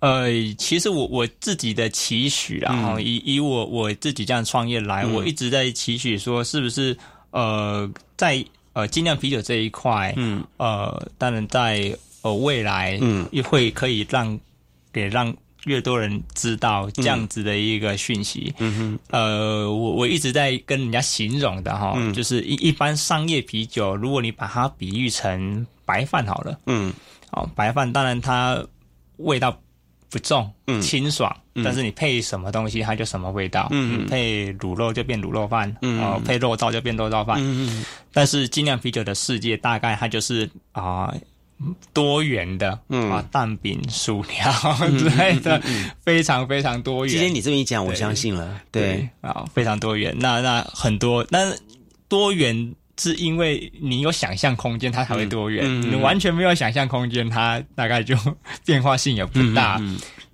[0.00, 5.14] 呃，其实我我自己的期许啊，哈、以以我我自己这样创业来，嗯。
[5.14, 6.96] 我一直在期许说，是不是
[7.30, 8.44] 呃，在
[8.74, 14.38] 呃精酿啤酒这一块，嗯，呃，当然在呃未来，嗯，也会可以让
[14.92, 15.34] 给让
[15.64, 18.76] 越多人知道这样子的一个讯息，嗯。
[18.76, 22.12] 哼，呃，我我一直在跟人家形容的哈，嗯。
[22.12, 26.92] 就是一一般商业啤酒，如果你把它比喻成白饭好了，嗯，
[27.30, 28.62] 好，白饭当然它
[29.16, 29.58] 味道
[30.16, 41.12] 不重，嗯清爽，嗯但是你配什么东西它就什么味道，嗯嗯配卤肉就变卤肉饭，嗯哦，配肉燥就变肉燥饭，嗯嗯但是精酿啤酒的世界大概它就是啊。
[41.94, 44.52] 多元的，嗯啊，蛋饼、薯条
[44.98, 45.58] 之类的，
[46.04, 47.10] 非常非常多元。
[47.10, 48.60] 今天你这么一讲，我相信了。
[48.70, 50.14] 对，啊，非常多元。
[50.18, 51.50] 那那很多，那
[52.08, 55.64] 多元是因为你有想象空间，它才会多远。
[55.64, 58.16] 嗯嗯嗯你完全没有想象空间，它大概就
[58.64, 59.80] 变化性也不大。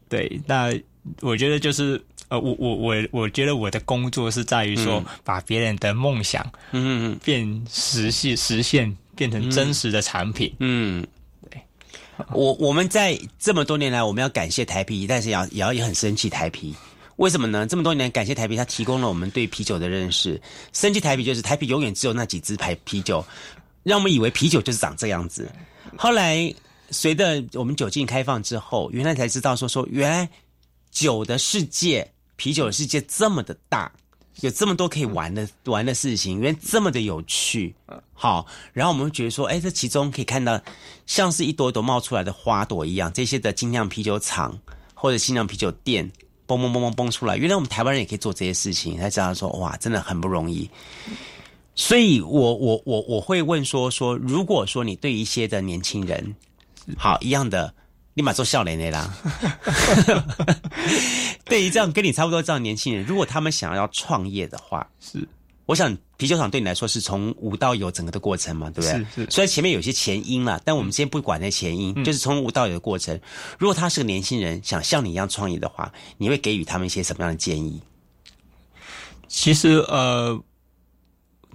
[0.08, 0.72] 对，那
[1.20, 2.02] 我觉得就是。
[2.28, 10.50] 呃，我我我我觉得我的工作是在于说，把别人的梦想，嗯嗯变实现实现，变成真实的产品。
[10.58, 11.06] 嗯，
[11.50, 11.60] 对。
[12.32, 16.74] 我我们在这么多年来，我们要感谢台皮，但是也要也要也很生气台啤。
[17.22, 17.64] 为什么呢？
[17.68, 20.42] 这么多年感谢台啤，它提供了我们对啤酒的认识。
[20.72, 23.24] 生气台啤就是台啤永远只有那几支牌啤酒，
[23.84, 25.48] 让我们以为啤酒就是长这样子。
[25.96, 26.52] 后来
[26.90, 30.28] 随着我们酒精开放之后，原来才知道说说原来
[30.90, 33.92] 酒的世界、啤酒的世界这么的大，
[34.40, 37.72] 有这么多可以玩的玩的事情，原来这么的有趣。
[38.12, 40.60] 好，然后我们会觉得说，哎，这其中可以看到
[41.06, 44.58] 像是一朵朵冒出来的花朵一样，这些的精酿啤酒厂
[44.92, 46.10] 或者精酿啤酒店，
[46.57, 47.36] 嘣嘣嘣嘣嘣出来。
[47.36, 50.68] 原来我们台湾人也可以做这些事情，才知道说，哇，真的很不容易。
[51.74, 56.36] 所以我我我我会问说说，如果说你对一些的年轻人，
[56.96, 57.72] 好一样的，
[58.14, 59.14] 立马做笑脸的啦。
[61.46, 65.26] 对于这样跟你差不多这样的年轻人，如果他们想要创业的话，是，
[65.72, 68.92] 我想啤酒厂对你来说是从无到有整个的过程嘛，对不对？
[68.92, 73.18] 是是虽然前面有些前因啦，但我们先不管那前因，就是从无到有的过程。
[73.58, 77.80] 如果他是个年轻人，想像你一样创业的话，你会给予他们一些什么样的建议？
[79.28, 80.38] 其实呃，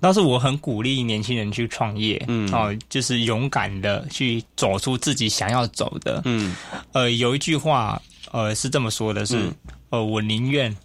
[0.01, 6.55] 倒是我很鼓励年轻人去创业，嗯，哦，就是勇敢的去走出自己想要走的，嗯，
[6.93, 8.01] 呃，有一句话，
[8.31, 9.53] 呃，是这么说的是，
[9.91, 10.75] 呃，我宁愿，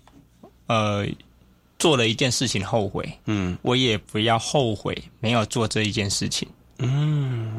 [0.66, 1.06] 呃，
[1.82, 7.58] 做了一件事情后悔，嗯，我也不要后悔没有做这一件事情，嗯，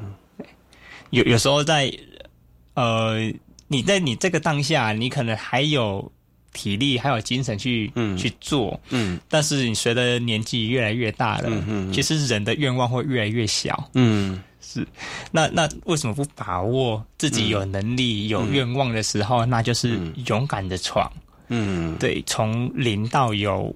[1.10, 1.92] 有有时候在，
[2.74, 3.30] 呃，
[3.68, 6.10] 你在你这个当下，你可能还有
[6.54, 8.18] 体力，还有精神去、嗯。
[8.18, 11.92] 去做，嗯，但是你随着年纪越来越大了，嗯嗯嗯。
[11.92, 14.88] 其实人的愿望会越来越小，嗯，是，
[15.34, 21.12] 那那为什么不把握自己有能力、有愿望的时候，那就是勇敢的闯，
[21.50, 23.76] 嗯，对，从零到有。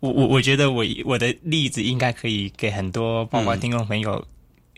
[0.00, 4.22] 我我我觉得我我的例子应该可以给很多包括听众朋友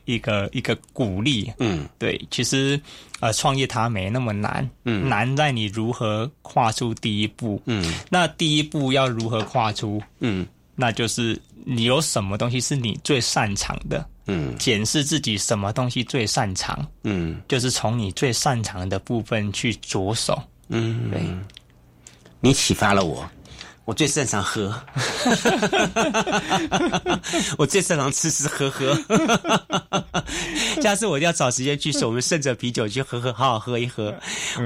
[0.05, 2.81] 一个、一个鼓励，嗯，对，其实
[3.21, 5.09] 呃创业它没那么难，嗯。
[5.09, 10.03] 难在你如何跨出第一步，嗯，那第一步要如何跨出？
[10.19, 10.45] 嗯，
[10.75, 21.23] 那就是你有什么东西是你最擅长的，嗯，检视自己什么东西最擅长，嗯，就是从你最擅长的部分去着手，嗯，对，
[22.41, 23.25] 你启发了我。
[23.85, 24.73] 我最擅长喝，
[27.59, 28.97] 我最擅长吃吃喝喝。
[30.81, 34.15] 下次我一定要找时间去我们盛着啤酒去喝喝，好好喝一喝。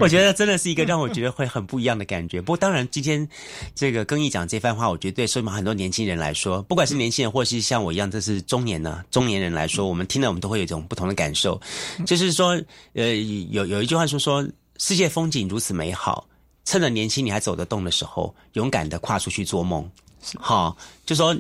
[0.01, 2.43] 我觉得真的是一个让我觉得会很不一样的感觉。
[2.43, 3.27] 不过当然，今天
[3.75, 11.59] 这个更毅讲这番话，我觉得对说明很多年轻人来说，不管是年轻人或是像我一样这是中年呢中年人来说，我们听了我们都会有一种不同的感受。
[12.07, 12.61] 就是说，
[12.93, 13.15] 呃，
[13.51, 14.47] 有有一句话说说
[14.79, 16.27] 世界风景如此美好。
[16.67, 19.89] 趁着年轻你还走得动的时候，勇敢的跨出去做梦。
[20.37, 21.35] 好，就说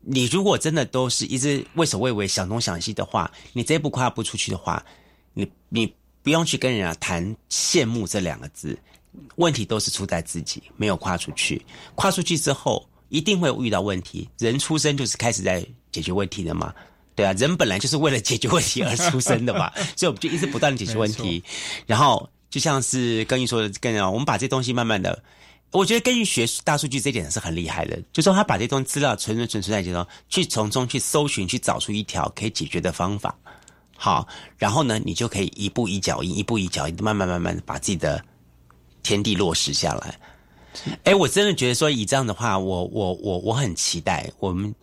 [0.00, 4.82] 你如果真的都是一直畏首畏尾、想东想西的话，你这一步跨不出去的话，
[5.34, 5.92] 你你
[6.22, 8.78] 不用去跟人家谈羡慕这两个字，
[9.34, 11.60] 问题都是出在自己没有跨出去。
[11.96, 14.28] 跨出去之后，一定会遇到问题。
[14.38, 16.72] 人出生就是开始在解决问题的嘛。
[17.16, 21.42] 对啊，人本来就是为了解决问题而出生的嘛， 所以我们就一直不断的解决问题，
[21.86, 22.30] 然后。
[22.50, 25.22] 就像是跟你说的，跟我们把这东西慢慢的，
[25.70, 33.34] 我觉得根据学大数据这点是很厉害的，就说他把这东西资料存存存存在其中，去从中去搜寻，去找出一条可以解决的方法。
[33.96, 34.26] 好，
[34.58, 38.22] 然后呢，你就可以一步一脚印，一步一脚印，慢慢慢慢把自己的
[39.02, 40.18] 天地落实下来。
[41.04, 44.74] 哎，我真的觉得说以这样的话，我我我我很期待我们。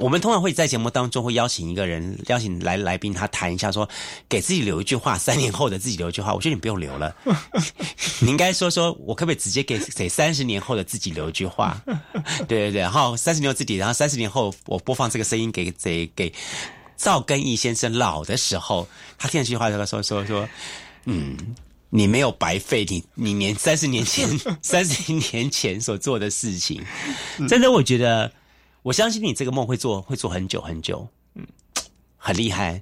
[0.00, 3.88] 我们通常会在节目当中会邀请一个人，邀请来来宾，他谈一下说，
[4.28, 6.34] 给自己留一句话，三年后的自己留一句话。
[6.34, 7.14] 我觉得你不用留了，
[8.20, 11.80] 你应该说说，我可不可以直接给给三十年后的自己留一句话？
[12.48, 16.32] 对对对，然后三十年后自己，然后三十年后我播放这个声音给给给
[16.96, 20.48] 赵根义先生老的时候，他听这句话，他说说说，
[21.04, 21.36] 嗯，
[21.90, 24.28] 你没有白费你你年三十年前
[24.60, 26.84] 三十年前所做的事情，
[27.48, 28.32] 真的，我觉得。
[28.84, 31.42] 我相信你这个梦会做，会做很久很久，嗯，
[32.18, 32.78] 很厉害。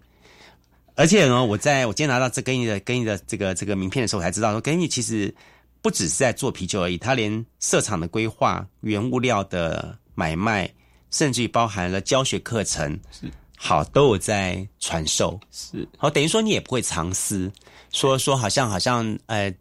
[0.96, 5.32] 而且呢，我在我今天拿到这给你的给你的这个这个名片的时候，才知道说根义其实
[5.80, 10.68] 不只是在做啤酒而已，他连设厂的规划、原物料的买卖，
[11.12, 15.38] 甚至于包含了教学课程，是好都有在传授。
[15.53, 17.48] 是好，等于说你也不会藏私，
[17.92, 19.55] 说说好像好像呃。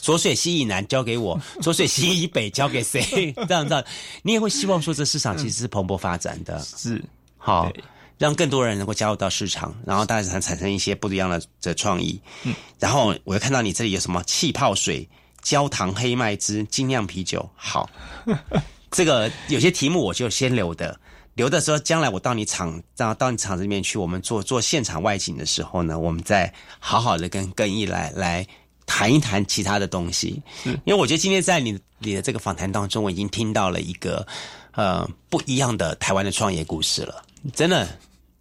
[0.00, 3.32] 浊水溪以南交给我，浊水溪以北交给谁？
[3.48, 3.84] 这样这样，
[4.22, 7.02] 你也会希望说这市场其实是蓬勃发展的，是
[7.38, 7.72] 好
[8.18, 12.20] 让更多人能够加入到市场，然后大家产生一些不一样的的创意。
[12.44, 15.06] 嗯，然后我又看到你这里有什么气泡水、
[15.42, 17.46] 焦糖黑麦汁、精酿啤酒。
[17.54, 17.88] 好，
[18.90, 20.98] 这个有些题目我就先留的，
[21.34, 28.46] 留的时候将来我到你厂，到到你厂子里面去，我们做做现场外景的时候呢，我们再好好的跟更毅来来。
[28.86, 34.26] 谈一谈其他的东西，因为我觉得今天在你你的这个访谈当中，我已经听到了一个
[34.70, 37.22] 呃不一样的台湾的创业故事了，
[37.52, 37.86] 真的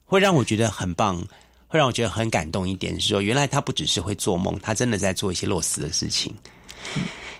[0.05, 1.17] 会让我觉得很棒，
[1.67, 6.33] 会让我觉得很感动一点，是说原来他不只是会做梦，他真的在做一些落实的事情。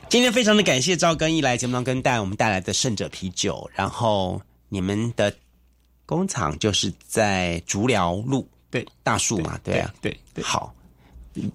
[0.09, 5.33] 今天非常的感谢赵根一来节目当中跟带我们带来的胜者啤酒，然后你们的
[6.05, 10.73] 工厂就是在竹寮路对大树嘛，对啊，对对好。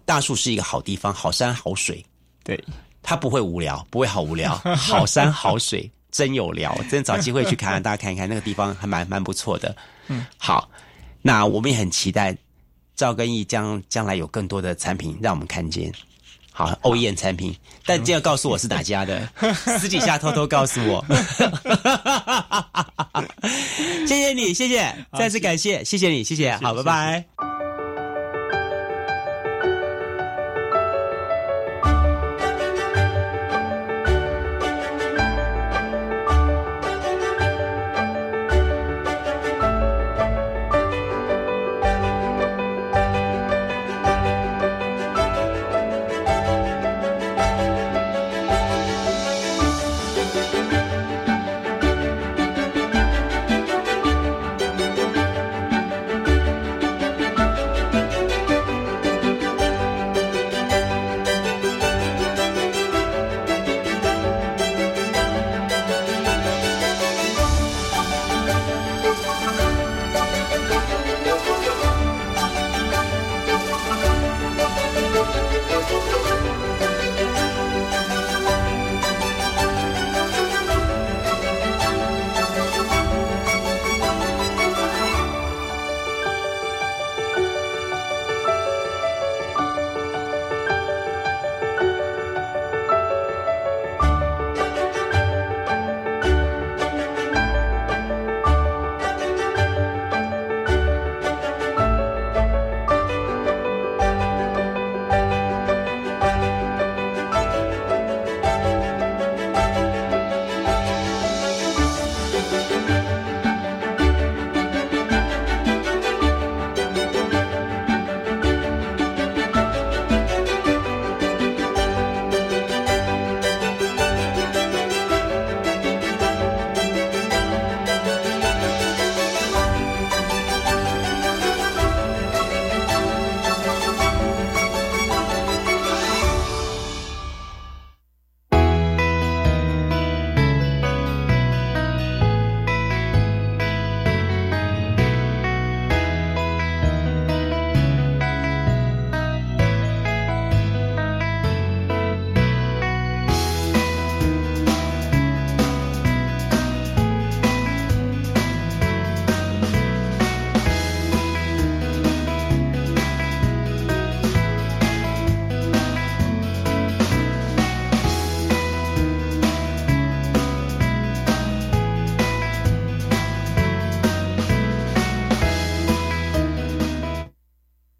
[0.05, 2.05] 大树是一个好地方，好山好水，
[2.45, 2.63] 对，
[3.03, 9.75] 它不会无聊，不会好无聊， 好山好水真有聊，真找机会去看， 大家看一看那个地方还蛮蛮不错的。
[10.09, 10.69] 嗯，好，
[11.23, 12.37] 那我们也很期待
[12.97, 15.93] 赵根义将将来有更多的产品让我们看见。
[16.53, 17.57] 好，欧燕产品，
[17.87, 19.27] 但记得告诉我是哪家的，
[19.79, 21.03] 私底下偷偷告诉我。
[24.07, 27.60] 谢谢你，谢谢，再次感谢，谢谢你，谢谢，好，拜拜。